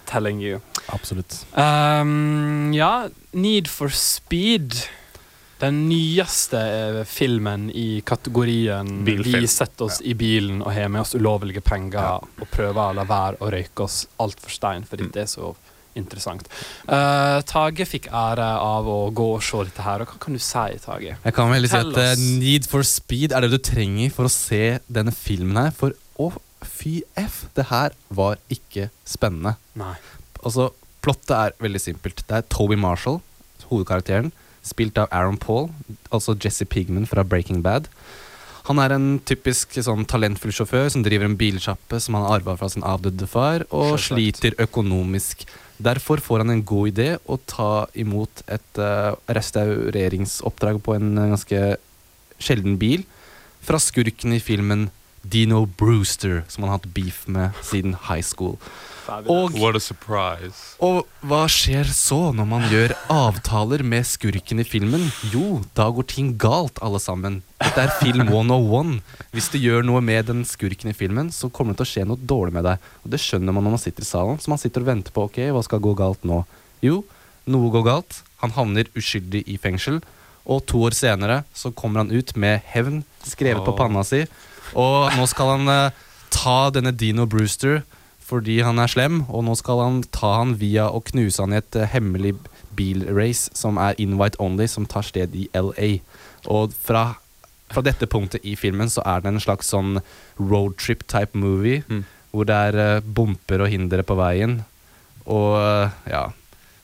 [0.06, 0.60] Telling you.
[0.94, 1.40] Absolutt.
[1.58, 4.78] Um, ja, Need for Speed.
[5.58, 9.42] Den nyeste eh, filmen i kategorien Bilfilm.
[9.42, 13.06] Vi setter oss i bilen og har med oss ulovlige penger og prøver å la
[13.08, 15.54] være å røyke oss altfor stein, fordi det er så
[15.96, 16.48] interessant.
[16.88, 20.42] Uh, Tage fikk ære av å gå og se dette her, og hva kan du
[20.44, 21.16] si, Tage?
[21.18, 22.26] Jeg kan vel si at uh.
[22.40, 25.76] Need for Speed er det du trenger for å se denne filmen her.
[25.76, 26.32] For å,
[26.66, 29.56] fy f, det her var ikke spennende.
[29.80, 29.96] Nei.
[30.44, 30.72] Altså,
[31.06, 32.24] Plottet er veldig simpelt.
[32.26, 33.20] Det er Toby Marshall,
[33.70, 34.32] hovedkarakteren,
[34.66, 35.68] spilt av Aaron Paul,
[36.10, 37.92] altså Jesse Pigman fra Breaking Bad.
[38.66, 42.56] Han er en typisk sånn talentfull sjåfør som driver en bilsjappe som han har arva
[42.58, 44.08] fra sin avdøde far, og Selvsagt.
[44.08, 45.46] sliter økonomisk.
[45.78, 51.28] Derfor får han en god idé å ta imot et uh, restaureringsoppdrag på en uh,
[51.34, 51.62] ganske
[52.40, 53.04] sjelden bil
[53.66, 54.90] fra skurken i filmen
[55.26, 58.56] Dino Brewster, som han har hatt beef med siden high school.
[59.06, 60.76] Og What a surprise.
[60.82, 65.06] og hva skjer så når man gjør avtaler med skurken i filmen?
[65.32, 67.42] Jo, da går ting galt, alle sammen.
[67.62, 69.02] Dette er film 101.
[69.32, 72.08] Hvis du gjør noe med den skurken i filmen, så kommer det til å skje
[72.10, 72.90] noe dårlig med deg.
[73.04, 75.28] Og Det skjønner man når man sitter i salen, så man sitter og venter på
[75.30, 76.44] ok, hva skal gå galt nå.
[76.82, 77.04] Jo,
[77.46, 78.22] noe går galt.
[78.42, 80.02] Han havner uskyldig i fengsel.
[80.46, 84.26] Og to år senere så kommer han ut med hevn skrevet på panna si.
[84.78, 87.82] Og nå skal han uh, ta denne Dino Brewster
[88.26, 91.60] fordi han er slem, og nå skal han ta han via å knuse han i
[91.62, 92.34] et eh, hemmelig
[92.76, 96.00] bilrace som er invite only, som tar sted i LA.
[96.52, 97.04] Og fra,
[97.72, 100.00] fra dette punktet i filmen så er det en slags sånn
[100.42, 102.04] roadtrip type movie, Mm.
[102.34, 104.58] hvor det er eh, bumper og hindre på veien.
[105.26, 106.24] Og eh, ja,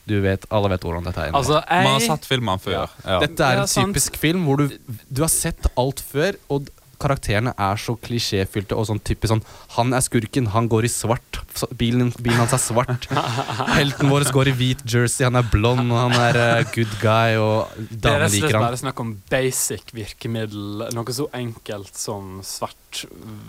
[0.08, 1.34] du vet, alle vet hvordan dette er.
[1.36, 2.88] Altså, jeg Man har sett filmene før.
[3.04, 3.18] Ja.
[3.22, 3.92] Dette er Ja, en sant.
[3.92, 4.70] typisk film hvor du,
[5.10, 6.70] du har sett alt før, og
[7.02, 9.42] karakterene er så klisjéfylte og sånn typisk sånn
[9.76, 11.40] Han er skurken, han går i svart.
[11.78, 13.06] Bilen, bilen hans er svart.
[13.78, 17.36] Helten vår går i hvit jersey, han er blond, og han er eh, good guy,
[17.40, 20.86] og Det er damer rett og slett liker bare snakk om basic virkemiddel.
[20.96, 23.04] Noe så enkelt som svart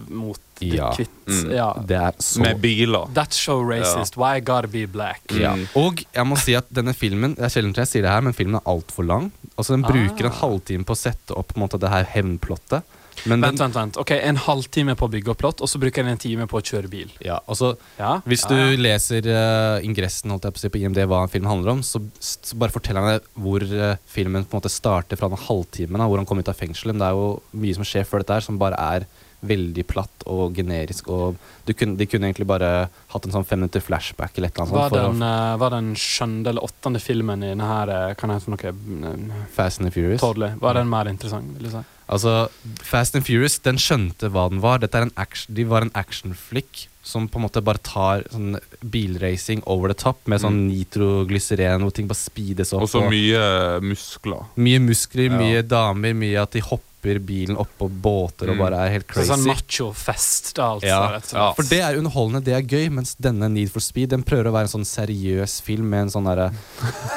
[0.09, 0.93] mot Ja.
[0.95, 1.11] hvitt.
[1.27, 1.49] Mm.
[1.51, 1.69] Ja.
[1.83, 3.09] Det er så Med biler.
[3.15, 4.15] That's so racist.
[4.15, 5.21] Why gotta be black?
[5.35, 5.55] Ja.
[5.57, 5.65] Mm.
[5.75, 8.35] Og jeg må si at denne filmen Det er sjelden jeg sier det her, men
[8.37, 9.31] filmen er altfor lang.
[9.57, 10.39] Altså Den bruker en Ah.
[10.39, 12.83] halvtime på å sette opp på en måte, det her hevnplottet.
[13.25, 13.99] Men Vent, den, vent, vent.
[14.01, 16.59] Ok, En halvtime på å bygge opp plott, og så bruker jeg en time på
[16.59, 17.11] å kjøre bil.
[17.23, 18.17] ja, altså Ja?
[18.27, 21.31] Hvis ja, du leser uh, ingressen holdt jeg på, å si, på IMD hva en
[21.31, 24.73] film handler om, så, så bare fortell han deg hvor uh, filmen på en måte
[24.73, 26.95] starter fra den halvtimen, da, hvor han kommer ut av fengselet.
[26.95, 29.07] Men det er jo mye som skjer før dette her, som bare er
[29.43, 31.07] veldig platt og generisk.
[31.11, 31.35] Og
[31.67, 34.71] du kunne, de kunne egentlig bare hatt en sånn fem minutter flashback eller et eller
[34.71, 35.19] Var annet sånt.
[35.19, 38.53] den, eh, var den skjønne eller åttende filmen i denne her eh, Kan jeg få
[38.55, 40.21] noe å Fast and the Furious.
[40.21, 40.53] Totally.
[40.59, 41.53] Var den mer interessant?
[41.57, 41.83] vil du si?
[42.13, 42.49] Altså,
[42.83, 44.79] Fast and Furious, den skjønte hva den var.
[44.79, 48.57] Dette er en action, de var en actionflick som på en måte bare tar sånn
[48.83, 52.85] bilracing over the top med sånn nitroglyceren hvor ting bare speedes opp.
[52.85, 54.45] Og så mye muskler.
[54.55, 55.37] Mye muskler, Ja.
[55.37, 56.83] mye damer, mye at de hopper
[57.19, 58.61] bilen oppå båter og Mm.
[58.63, 59.29] bare er helt Så crazy.
[59.31, 60.87] Sånn machofest, da, altså.
[60.87, 61.01] ja.
[61.11, 61.31] rett.
[61.33, 61.47] Ja.
[61.53, 64.53] For det er underholdende, det er gøy, mens denne Need for Speed Den prøver å
[64.55, 66.51] være en sånn seriøs film med en sånn derre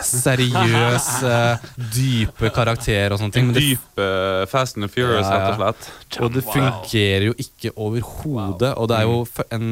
[0.03, 1.59] seriøs, uh,
[1.97, 3.53] dype karakter og sånne ting.
[3.53, 5.39] Dype Men det, dyp eh, Fast and Furious, Ja, ja.
[5.39, 6.21] rett og slett.
[6.23, 8.73] og det fungerer jo ikke overhodet.
[8.77, 9.71] Og det er jo en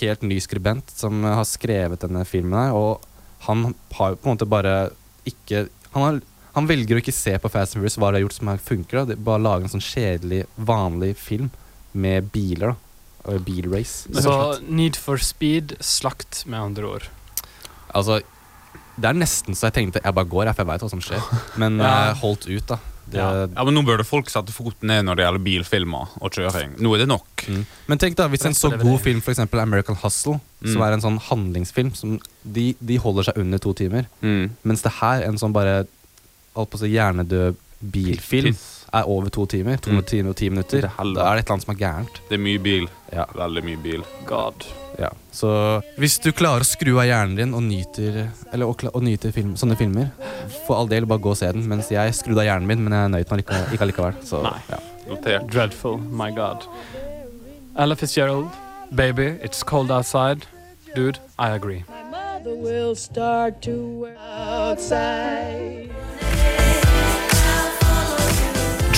[0.00, 3.00] helt ny skribent som har skrevet denne filmen her, og
[3.46, 4.76] han har jo på en måte bare
[5.26, 6.16] ikke Han, har,
[6.56, 8.98] han velger å ikke se på Fast and Furious hva de har gjort som funker.
[9.02, 9.04] Da.
[9.12, 11.50] Det, bare lage en sånn kjedelig, vanlig film
[11.92, 12.74] med biler.
[13.26, 14.06] da bilrace.
[14.22, 14.32] Så.
[14.70, 17.06] Need for Speed, slakt, med andre ord.
[17.90, 18.20] Altså,
[18.96, 21.02] det er nesten så jeg tenkte jeg bare går, jeg, for jeg veit hva som
[21.02, 21.24] skjer.
[21.58, 21.94] Men Ja.
[22.12, 22.78] eh, holdt ut, da.
[23.06, 23.26] Det, Ja.
[23.46, 26.72] ja, men Nå burde folk sette foten ned når det gjelder bilfilmer og kjøring.
[26.82, 27.44] Nå er det nok.
[27.50, 27.60] Mm.
[27.90, 29.52] Men tenk da, hvis en så god film for f.eks.
[29.58, 30.86] American Hustle, som Mm.
[30.86, 32.16] er en sånn handlingsfilm, som
[32.46, 34.06] de, de holder seg under to timer.
[34.22, 34.50] Mm.
[34.64, 35.84] Mens det her, en sånn bare
[36.56, 37.56] holdt på å si hjernedød
[37.92, 38.86] bilfilm, Piss.
[38.96, 40.02] er over to timer, to Mm.
[40.08, 42.20] timer og ti minutter, da er det et eller annet som er gærent.
[42.30, 42.86] Det er mye bil.
[43.12, 43.26] Ja.
[43.36, 44.02] Veldig mye bil.
[44.26, 44.64] God.
[44.98, 45.10] Ja.
[45.30, 49.30] Så hvis du klarer å skru av hjernen din og nyter, eller, og, og nyter
[49.36, 50.10] film, sånne filmer,
[50.66, 51.66] for all del, bare gå og se den.
[51.68, 54.14] Mens jeg skrudde av hjernen min, men jeg nøyt meg ikke, ikke allikevel.
[54.24, 54.58] Så, Nei.
[54.70, 54.78] ja.
[55.06, 55.46] Notert.
[55.52, 55.98] Dreadful.
[55.98, 56.64] My God.
[57.76, 58.48] Ella Fitzgerald,
[58.94, 60.46] baby, it's cold outside.
[60.94, 61.84] Dude, I agree.
[61.90, 65.90] My mother will start to outside.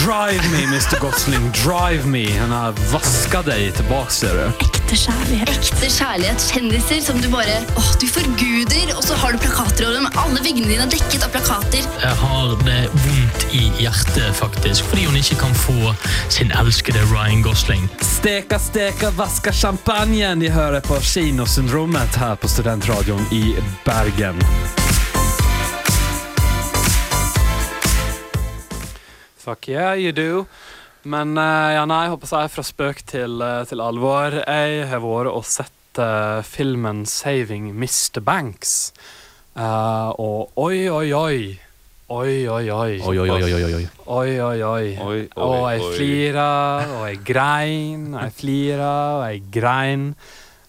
[0.05, 1.01] Drive me, Mr.
[1.01, 2.31] Gosling, drive me.
[2.39, 4.45] Han har vaska deg tilbake, ser du.
[4.63, 5.51] Ekte kjærlighet.
[5.51, 6.45] Ekte kjærlighet.
[6.53, 10.07] Kjendiser som du bare åh, du forguder, og så har du plakater over dem.
[10.23, 11.91] Alle veggene dine er dekket av plakater.
[12.05, 15.95] Jeg har det vondt i hjertet, faktisk, fordi hun ikke kan få
[16.31, 17.91] sin elskede Ryan Gosling.
[17.99, 20.39] Steka, steka, vaska champagnen.
[20.45, 24.39] De hører på Kinosyndromet her på Studentradioen i Bergen.
[29.49, 30.45] Fuck yeah, you do.
[31.09, 34.35] Men eh, ja, nei, jeg håper jeg fra spøk til, eh, til alvor.
[34.43, 38.21] Jeg har vært og sett uh, filmen 'Saving Mr.
[38.21, 38.93] Banks'.
[39.57, 41.39] Uh, og oi, oi, oi.
[42.13, 43.01] Oi, oi, oi.
[43.01, 43.89] Oi, oi, oi, oi, oi, oi.
[44.19, 44.93] Oi, oi, oi.
[45.07, 45.97] Oi, og jeg oi.
[45.97, 46.53] flira,
[46.99, 50.07] og jeg grein, og jeg flira, og jeg grein.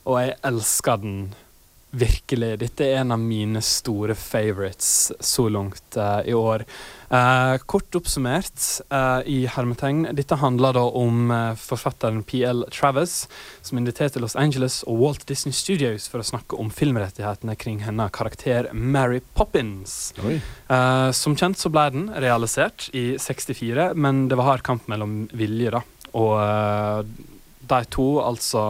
[0.06, 1.22] Og jeg elsker den
[1.92, 2.52] virkelig.
[2.62, 6.64] Dette er en av mine store favorites så langt uh, i år.
[7.10, 8.62] Uh, kort oppsummert
[8.94, 10.04] uh, i hermetegn.
[10.18, 13.24] Dette handler da om forfatteren PL Travis,
[13.66, 18.14] som inviterte Los Angeles og Walt Disney Studios for å snakke om filmrettighetene kring hennes
[18.14, 20.14] karakter Mary Poppins.
[21.18, 25.74] Som kjent så ble den realisert i 64, men det var hard kamp mellom vilje,
[25.74, 25.84] da.
[26.18, 27.12] Og
[27.70, 28.64] de to, altså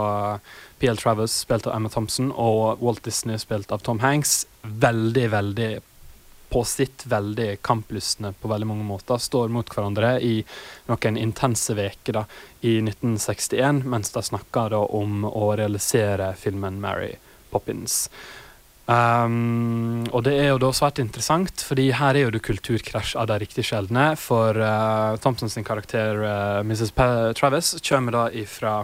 [0.79, 5.69] PL Travis, spilt av Emma Thompson, og Walt Disney, spilt av Tom Hanks, veldig, veldig
[6.49, 10.39] på sitt veldig kamplystne på veldig mange måter, står mot hverandre i
[10.89, 12.25] noen intense veker da,
[12.61, 17.13] i 1961, mens de snakker da om å realisere filmen Mary
[17.53, 18.07] Poppins.
[18.89, 23.27] Um, og det er jo da svært interessant, fordi her er jo det kulturkrasj av
[23.29, 24.15] de riktig sjeldne.
[24.17, 26.95] For uh, Thompson sin karakter uh, Mrs.
[26.97, 27.05] P
[27.37, 28.79] Travis kommer da ifra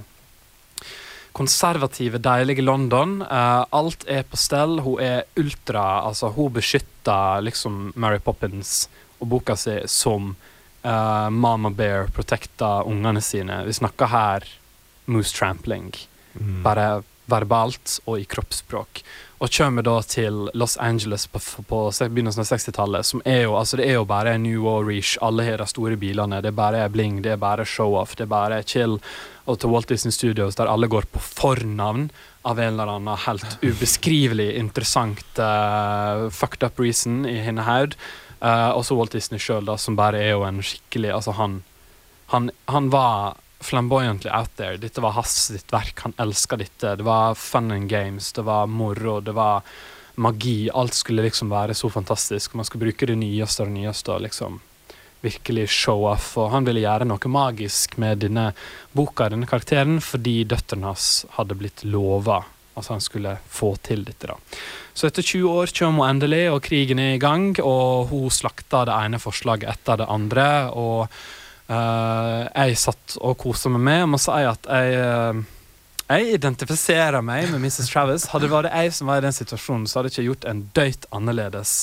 [1.35, 3.19] konservative, deilige London.
[3.21, 4.79] Uh, alt er på stell.
[4.85, 8.85] Hun er ultra Altså, hun beskytter liksom Mary Poppins
[9.19, 13.63] og boka si som uh, Mama Bear protekter ungene sine.
[13.67, 14.47] Vi snakker her
[15.11, 15.91] moose trampling.
[16.63, 19.01] Bare verbalt og i kroppsspråk.
[19.43, 23.77] Og kommer da til Los Angeles på, på begynnelsen av 60-tallet, som er jo altså
[23.79, 27.19] det er jo bare New Orish, alle har de store bilene, det er bare bling,
[27.25, 28.95] det er bare show-off, det er bare chill.
[29.45, 32.07] Og til Walt Disney Studios, der alle går på fornavn
[32.47, 37.97] av en eller annen helt ubeskrivelig interessant uh, fucked up reason i Hinnehaud.
[38.39, 41.63] Uh, og så Walt Disney sjøl, som bare er jo en skikkelig Altså, han,
[42.31, 44.77] han, han var flamboyantly out there.
[44.77, 45.99] Dette var hans sitt verk.
[46.05, 46.95] Han elska dette.
[46.99, 49.65] Det var fun and games, det var moro, det var
[50.15, 50.69] magi.
[50.73, 52.53] Alt skulle liksom være så fantastisk.
[52.53, 54.61] Man skulle bruke det nyeste og det nyeste og liksom
[55.25, 56.35] virkelig show off.
[56.37, 58.51] Og han ville gjøre noe magisk med denne
[58.95, 62.43] boka, denne karakteren, fordi døtrene hans hadde blitt lova
[62.75, 64.27] Altså han skulle få til dette.
[64.27, 64.35] da.
[64.93, 68.89] Så etter 20 år kommer hun endelig, og krigen er i gang, og hun slakter
[68.89, 70.47] det ene forslaget etter det andre.
[70.75, 71.07] og
[71.65, 74.01] Eh, jeg satt og kosa meg med.
[74.03, 77.89] Jeg må si at jeg, uh, jeg identifiserer meg med Mrs.
[77.89, 78.27] Travis.
[78.33, 80.65] Hadde det vært jeg som var i den situasjonen, så hadde jeg ikke gjort en
[80.77, 81.77] døyt annerledes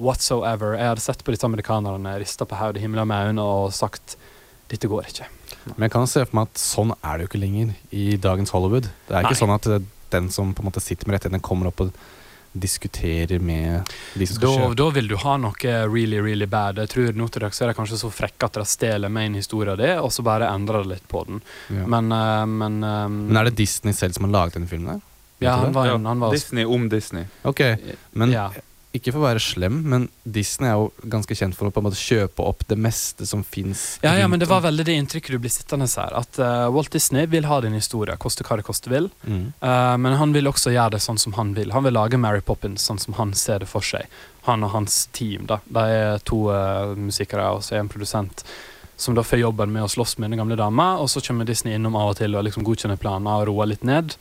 [0.00, 0.78] whatsoever.
[0.78, 4.16] Jeg hadde sett på disse amerikanerne, rista på hodet, himla med øynene og sagt
[4.70, 5.28] dette går ikke.
[5.74, 8.52] Men jeg kan se for meg at sånn er det jo ikke lenger i dagens
[8.54, 8.88] Hollywood.
[9.08, 9.42] Det er ikke Nei.
[9.42, 9.82] sånn at eh,
[10.14, 11.92] den som på en måte sitter med rettighetene, kommer opp og
[12.52, 13.82] diskuterer med
[14.14, 14.76] de som skal Da, kjøpe.
[14.76, 16.76] da vil du ha noe really, really bad.
[16.82, 19.70] Jeg tror nå til dags er de kanskje så frekke at de stjeler main historie
[19.72, 21.40] av det, og så bare endrer de litt på den.
[21.70, 21.86] Ja.
[21.86, 24.94] Men, uh, men, eh, Men er det Disney selv som har laget denne filmen?
[24.94, 25.00] der?
[25.46, 27.24] Ja, han var, en- han var Disney om Disney.
[27.44, 27.60] Ok,
[28.12, 28.50] men Ja.
[28.96, 31.86] Ikke for å være slem, men Disney er jo ganske kjent for å på en
[31.86, 34.00] måte kjøpe opp det meste som fins.
[34.02, 36.16] Ja, ja, men det var veldig det inntrykket du blir sittende her.
[36.18, 39.06] At uh, Walt Disney vil ha din historie, koste hva det koste vil.
[39.22, 39.52] Mm.
[39.62, 41.70] Uh, men han vil også gjøre det sånn som han vil.
[41.76, 44.10] Han vil lage Mary Poppins sånn som han ser det for seg.
[44.48, 45.46] Han og hans team.
[45.46, 45.60] da.
[45.70, 48.42] De er to uh, musikere og så er en produsent
[49.00, 51.72] som da får jobben med å slåss med den gamle dama, og så kommer Disney
[51.78, 54.12] innom av og til og liksom godkjenner planer og roer litt ned.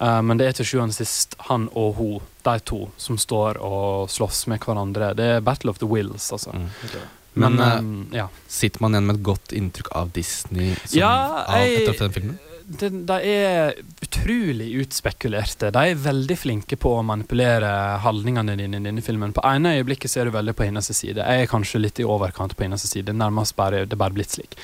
[0.00, 3.60] Eh, men det er til sjuende og sist han og hun, de to, som står
[3.60, 5.12] og slåss med hverandre.
[5.18, 6.54] Det er Battle of the Wills, altså.
[6.56, 6.68] Mm.
[7.32, 8.28] Men, Men, eh, ja.
[8.48, 12.38] Sitter man igjen med et godt inntrykk av Disney som, Ja, av, etter den filmen?
[12.70, 15.72] de, de er utrolig utspekulerte.
[15.74, 17.70] De er veldig flinke på å manipulere
[18.04, 19.34] holdningene dine i denne filmen.
[19.34, 21.18] På ene øyeblikket ser du veldig på hennes side.
[21.18, 23.14] Jeg er kanskje litt i overkant på hennes side.
[23.16, 24.56] Nærmest bare, det er bare blitt slik.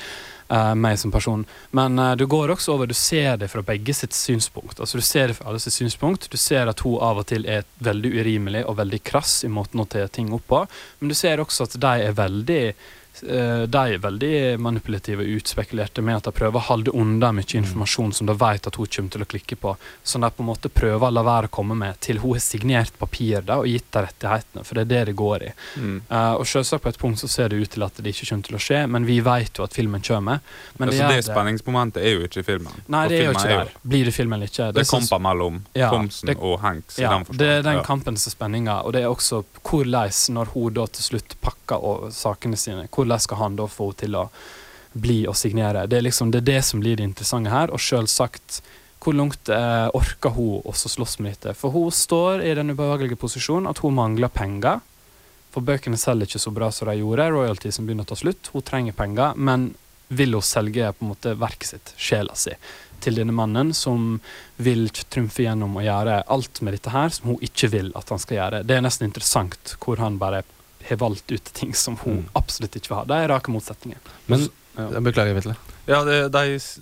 [0.48, 1.44] Eh, meg som person.
[1.76, 4.80] Men eh, du går også over, du ser det fra begge sitt synspunkt.
[4.80, 6.30] Altså Du ser det fra alle sitt synspunkt.
[6.30, 9.82] Du ser at hun av og til er veldig urimelig og veldig krass i måten
[9.82, 10.62] å ta ting opp på.
[11.00, 12.62] Men du ser også at de er veldig
[13.22, 18.12] de er veldig manipulative og utspekulerte med at de prøver å holde unna mye informasjon
[18.12, 19.76] som de vet at hun kommer til å klikke på.
[20.02, 22.44] Som de på en måte prøver å la være å komme med til hun har
[22.44, 24.64] signert papir da, og gitt de rettighetene.
[24.66, 25.50] For det er det det går i.
[25.76, 25.96] Mm.
[26.10, 28.48] Uh, og selvsagt på et punkt så ser det ut til at det ikke kommer
[28.50, 30.42] til å skje, men vi vet jo at filmen kommer.
[30.78, 32.82] Men altså, gjør det spenningsmomentet er jo ikke i filmen.
[32.92, 33.72] Nei, det er jo ikke der.
[33.94, 34.70] Blir det film eller ikke?
[34.76, 36.98] Det som- kamper mellom Ja, Thomsen det- og Hanks.
[36.98, 37.82] Ja, den det er den Ja.
[37.82, 41.82] kampen som er spenninga, og det er også hvordan, når hun da til slutt pakker
[41.82, 44.24] og sakene sine, hvordan skal han da få henne til å
[44.96, 45.86] bli og signere?
[45.86, 48.60] Det er liksom det, er det som blir det interessante her, og selvsagt
[49.06, 51.54] hvor langt eh, orker hun også slåss med dette?
[51.54, 54.80] For hun står i den ubehagelige posisjonen at hun mangler penger.
[55.54, 57.28] For bøkene selger ikke så bra som de gjorde.
[57.30, 58.50] Royaltiesen begynner å ta slutt.
[58.52, 59.70] Hun trenger penger, men
[60.08, 62.54] vil hun selge på en måte verket sitt, sjela si,
[63.02, 64.18] til denne mannen som
[64.56, 68.22] vil trumfe gjennom å gjøre alt med dette her som hun ikke vil at han
[68.22, 68.62] skal gjøre.
[68.66, 70.42] Det er nesten interessant hvor han bare
[70.88, 73.04] har valgt ut ting som hun absolutt ikke vil ha.
[73.10, 73.98] Det er rake motsetninger.
[74.30, 75.00] Men Ja.
[75.00, 75.54] Beklager, Vetle.
[75.88, 76.40] Ja, det, det,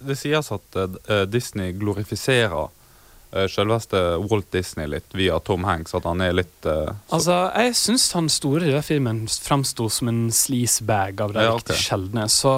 [0.08, 5.94] det sies at uh, Disney glorifiserer uh, selveste Walt Disney litt via Tom Hanks.
[5.94, 10.10] At han er litt uh, Altså, Jeg syns han store i den filmen framsto som
[10.10, 11.84] en sleazebag av de Ja, riktig ok.
[11.86, 12.26] sjeldne.
[12.34, 12.54] Så,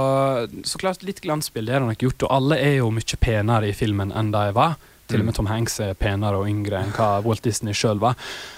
[0.65, 3.77] så klart litt glansbilde er det nok gjort, og alle er jo mye penere i
[3.77, 4.79] filmen enn de var.
[5.07, 5.39] Til og med Mm.
[5.39, 8.17] Tom Hanks er penere og yngre enn hva Walt Disney sjøl var.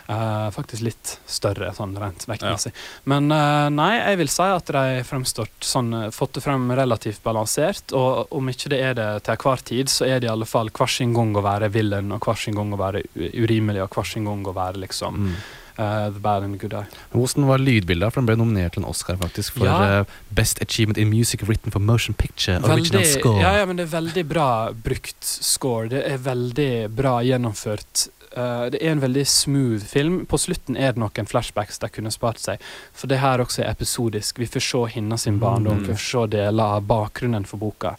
[0.08, 2.72] Uh, faktisk litt større sånn rent vektmessig.
[3.10, 6.70] Men uh, nei, jeg vil si at de har fremstått sånn, eh, fått det frem
[6.72, 7.92] relativt balansert.
[7.96, 10.72] Og om ikke det er det til hver tid, så er det i alle fall
[10.72, 14.12] hver sin gang å være villain, og hver sin gang å være urimelig, og hver
[14.14, 15.32] sin gang å være liksom
[15.78, 16.86] eh, the bad and the good eye.
[17.12, 18.12] Hvordan var lydbildet?
[18.12, 20.00] For Den ble nominert til en Oscar faktisk for Ja.
[20.00, 22.58] eh, Best Achievement in Music Written for Motion Picture.
[22.58, 23.40] Original Veldig- Score.
[23.42, 25.88] Ja, ja, men det er veldig bra brukt score.
[25.88, 28.08] Det er veldig bra gjennomført.
[28.36, 30.26] Uh, det er en veldig smooth film.
[30.26, 32.60] På slutten er det noen flashbacks de kunne spart seg.
[32.92, 34.38] For det her også er episodisk.
[34.38, 35.86] Vi får se hennes sin barndom, Mm.
[35.86, 37.96] vi får se deler av bakgrunnen for boka.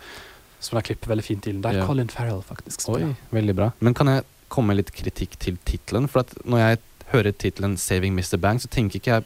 [0.61, 1.59] Som de klipper veldig fint til.
[1.61, 1.85] Der yeah.
[1.87, 3.07] Colin Farrell faktisk spiller.
[3.07, 3.71] Oi, veldig bra.
[3.81, 6.07] Men kan jeg komme med litt kritikk til tittelen?
[6.07, 6.79] For at når jeg
[7.11, 8.37] hører tittelen 'Saving Mr.
[8.37, 9.23] Banks', så tenker ikke jeg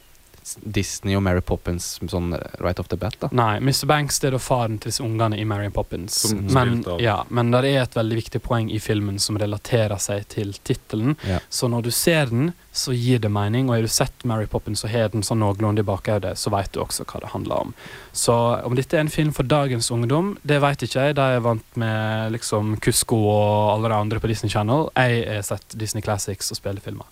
[0.63, 3.15] Disney og Mary Poppins sånn right off the bat.
[3.21, 3.85] da Nei, Mr.
[3.89, 6.17] Banks det er da faren til disse ungene i Mary Poppins.
[6.27, 10.27] Som Men, ja, men det er et veldig viktig poeng i filmen som relaterer seg
[10.33, 11.15] til tittelen.
[11.27, 11.39] Ja.
[11.49, 13.69] Så når du ser den, så gir det mening.
[13.69, 16.73] Og har du sett Mary Poppins og har den sånn noenlunde i bakhodet, så vet
[16.73, 17.75] du også hva det handler om.
[18.11, 21.17] Så om dette er en film for dagens ungdom, det vet ikke jeg.
[21.19, 24.89] De er vant med liksom Kusko og alle de andre på Disney Channel.
[24.97, 27.07] Jeg har sett Disney Classics og spillefilmer.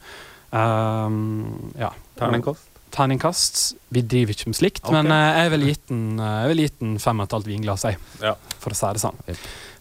[0.52, 1.94] Um, ja.
[2.20, 2.68] Terningkast?
[2.92, 3.62] Terningkast.
[3.88, 4.98] Vi driver ikke med slikt, okay.
[4.98, 6.66] men uh, jeg ville gitt den, uh, vil
[7.00, 8.00] fem og et halvt vinglass, jeg.
[8.20, 8.36] Ja.
[8.60, 9.22] For å si det sånn.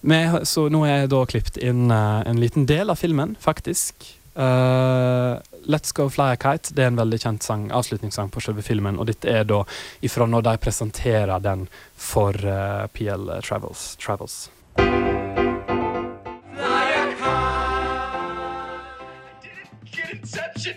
[0.06, 4.06] Med, så nå har jeg da klippet inn uh, en liten del av filmen, faktisk.
[4.38, 8.62] Uh, Let's Go Fly a Kite det er en veldig kjent sang, avslutningssang på selve
[8.64, 9.00] filmen.
[9.02, 9.64] Og dette er da
[10.06, 11.66] ifra når de presenterer den
[11.98, 12.38] for
[12.94, 13.96] PL Travels.
[14.00, 14.44] Travels.
[20.32, 20.74] Inception!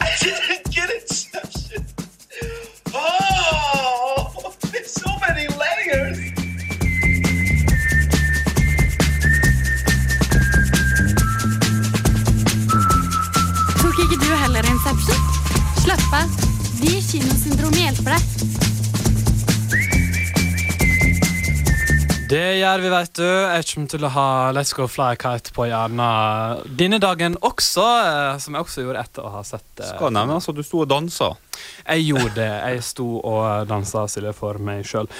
[0.00, 1.86] I didn't get Inception!
[2.92, 4.54] Oh!
[4.70, 6.18] There's so many layers!
[13.80, 15.16] Tok ikke du heller Inception?
[15.80, 16.28] Slapp av.
[16.82, 18.53] Vi i Kinosyndrom hjelper deg.
[22.24, 23.24] Det gjør vi, vet du.
[23.26, 28.38] Jeg kommer til å ha Let's Go Fly Kite på hjernen denne dagen også, eh,
[28.40, 30.88] som jeg også gjorde etter å ha sett eh, Skal nevnes at du sto og
[30.88, 31.34] dansa.
[31.82, 32.48] Jeg gjorde det.
[32.48, 35.10] Jeg sto og dansa Silje for meg sjøl.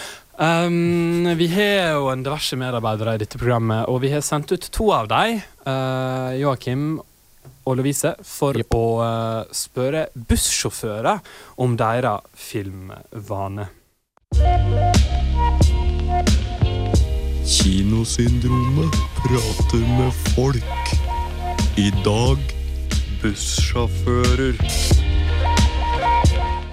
[0.40, 4.70] Um, vi har jo en diverse medarbeidere i dette programmet, og vi har sendt ut
[4.72, 6.96] to av dem, uh, Joakim
[7.68, 11.20] og Lovise, for å uh, spørre bussjåfører
[11.60, 13.68] om deres filmvane.
[17.46, 20.64] Kinosyndromet prater med folk.
[21.76, 22.38] I dag
[23.22, 24.54] bussjåfører.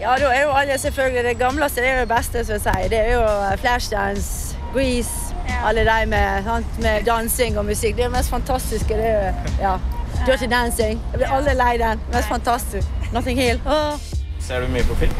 [0.01, 2.61] Ja, da er jo alle selvfølgelig det gamleste, det er jo det beste, som jeg
[2.61, 2.87] sier.
[2.89, 7.95] Det er jo Flashdance, Grease, alle de med, sant, med dansing og musikk.
[7.95, 8.93] Det er det mest fantastiske.
[8.93, 9.77] Det er jo, ja.
[10.25, 11.01] Dirty Dancing.
[11.11, 11.99] Jeg blir alle lei den.
[12.13, 12.87] Mest fantastisk.
[13.13, 13.61] Nothing Hill.
[13.65, 13.99] Åh.
[14.39, 15.13] Ser du mye på film?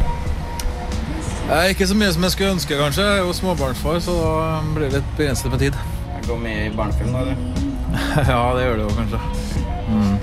[1.51, 3.03] Eh, ikke så mye som jeg skulle ønske, kanskje.
[3.03, 5.79] Jeg er jo småbarnsfar, så da blir det litt begrenset med tid.
[6.13, 7.35] Jeg går mye i barnefilm, da, eller?
[8.31, 9.19] ja, det gjør det jo kanskje.
[9.89, 10.13] Mm.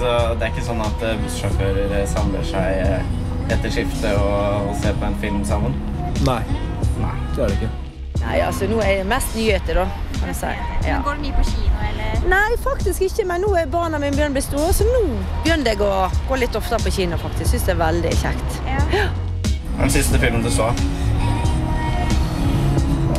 [0.00, 3.12] Så det er ikke sånn at eh, bussjåfører eh, samler seg eh,
[3.52, 5.76] etter skiftet og, og ser på en film sammen?
[6.24, 6.40] Nei.
[7.02, 7.12] Nei.
[7.36, 7.70] Det er det ikke.
[8.22, 9.84] Nei, altså nå er det mest nyheter, da.
[10.16, 10.54] Kan jeg si.
[10.88, 11.02] Ja.
[11.04, 12.24] Går du mye på kino, eller?
[12.32, 15.04] Nei, faktisk ikke, men nå er barna mine begynner å bli store, så nå
[15.44, 17.52] begynner jeg å gå litt oftere på kino, faktisk.
[17.52, 18.60] Syns det er veldig kjekt.
[19.80, 20.70] Den siste filmen du så?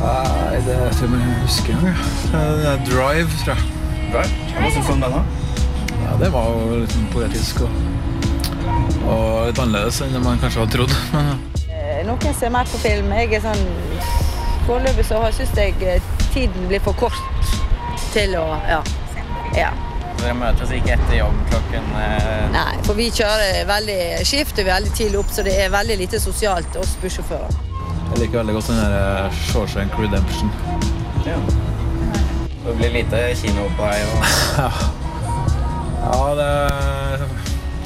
[0.02, 1.96] Nei, det er til og med jeg husker engang.
[1.96, 2.56] jeg.
[2.58, 3.62] Det er Drive, tror jeg.
[4.12, 4.32] Drive?
[4.58, 5.22] Hva syns du om den, da?
[6.02, 7.76] Ja, det var jo litt sånn poetisk og,
[9.06, 10.96] og litt annerledes enn man kanskje hadde trodd.
[11.16, 11.32] Men,
[11.82, 13.10] Eh, Noen ser mer på film.
[13.14, 13.62] Jeg er sånn
[14.66, 17.18] Foreløpig så syns jeg eh, tiden blir for kort
[18.14, 18.78] til å Ja.
[19.58, 19.70] ja.
[20.22, 23.98] Dere møtes ikke etter jobb klokken eh, Nei, for vi kjører veldig
[24.28, 27.56] skift og vi veldig tidlig opp, så det er veldig lite sosialt oss bussjåfører.
[28.12, 30.52] jeg liker veldig godt den der eh, Shawshank Redemption.
[31.26, 31.38] Ja.
[32.62, 34.28] Det blir lite kino på vei Og...
[34.58, 34.68] Ja,
[36.04, 36.50] ja det,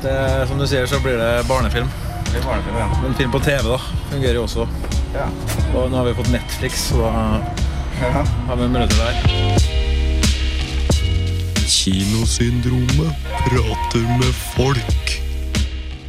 [0.02, 0.18] det
[0.50, 1.88] Som du sier, så blir det barnefilm.
[2.26, 2.90] Det blir barnefilm, ja.
[3.00, 3.80] Men film på TV da,
[4.10, 4.68] fungerer jo også.
[5.16, 5.30] Ja.
[5.72, 7.16] Og nå har vi fått Netflix, så da
[8.12, 9.75] har vi muligheter der.
[11.66, 13.12] Kinosyndromet
[13.48, 15.20] prater med folk.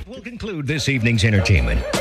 [0.07, 1.96] We'll conclude this evening's entertainment.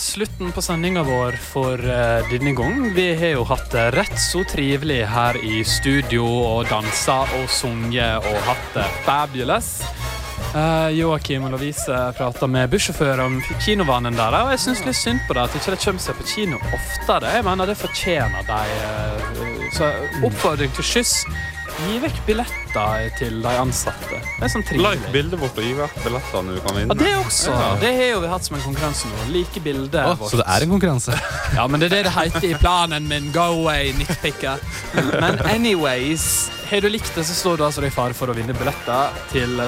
[0.00, 2.88] Slutten på sendinga vår for uh, denne gang.
[2.96, 8.24] Vi har jo hatt det rett så trivelig her i studio og dansa og sunget
[8.24, 9.70] og hatt det fabulous.
[10.50, 15.22] Uh, Joakim og Lovise prata med bussjåfører om kinovanen der, og jeg syns litt synd
[15.28, 17.36] på det at ikke kommer seg på kino oftere.
[17.36, 18.60] Jeg mener det fortjener de.
[18.80, 19.92] Uh, så
[20.26, 21.20] oppfordring til skyss.
[21.84, 22.24] Gi vekk
[22.70, 24.20] billetter til de ansatte.
[24.20, 25.00] Det er sånn trivelig.
[25.00, 26.94] Like bildet vårt og gi vekk billettene du kan vinne.
[26.94, 27.50] Ja, det også.
[27.50, 27.72] Ja.
[27.80, 29.26] Det har jo vi hatt som en konkurranse nå.
[29.34, 30.30] Like bildet vårt.
[30.30, 31.18] så det er en konkurranse?
[31.50, 33.32] Ja, men det er det det heter i planen min.
[33.32, 34.60] Go away, nitpicker.
[34.94, 38.54] Men anyways, har du likt det, så står du altså i fare for å vinne
[38.54, 39.58] billetter til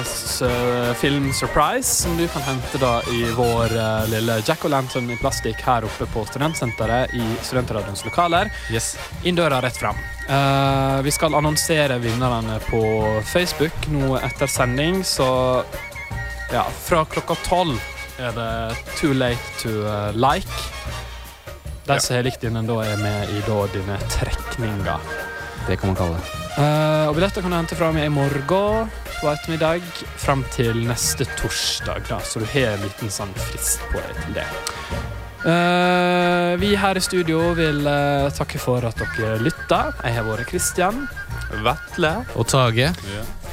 [1.01, 5.83] film Surprise, som du kan hente da i vår eh, lille jack-o'-lantern i plastikk her
[5.83, 8.51] oppe på Studentsenteret i Studentradioens lokaler.
[8.71, 8.93] Yes.
[9.27, 9.99] Inn døra rett fram.
[10.23, 12.79] Uh, vi skal annonsere vinnerne på
[13.29, 15.27] Facebook nå etter sending, så
[16.53, 17.79] ja, fra klokka tolv
[18.21, 20.59] er det too late to eh, like.
[21.85, 25.07] De som har likt dine, da er med i da dine trekninger.
[25.67, 26.39] Det kan man kalle det.
[26.53, 29.81] Uh, og billetter kan du hente fra meg i morgen på ettermiddag
[30.21, 34.37] fram til neste torsdag, da, så du har en liten sånn frist på deg til
[34.37, 34.47] det.
[35.43, 39.87] Uh, vi her i studio vil uh, takke for at dere lytta.
[40.03, 41.03] Jeg har vært Kristian.
[41.63, 42.13] Vetle.
[42.35, 42.91] Og Tage.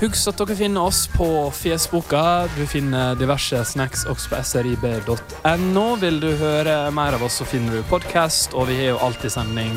[0.01, 2.47] Husk at dere finner oss på Fjesboka.
[2.55, 5.85] Du finner diverse snacks også på srib.no.
[6.01, 9.35] Vil du høre mer av oss, så finner du podkast, og vi har jo alltid
[9.37, 9.77] sending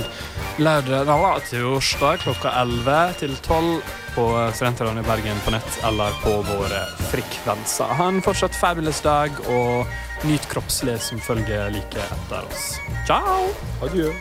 [0.63, 3.75] lørdag til torsdag klokka 11 til 12
[4.15, 7.95] på Studentradioen i Bergen på nett eller på våre frekvenser.
[7.99, 12.75] Ha en fortsatt fabulous dag, og nyt kroppslig som følger like etter oss.
[13.09, 13.49] Ciao!
[13.83, 14.13] Adjø.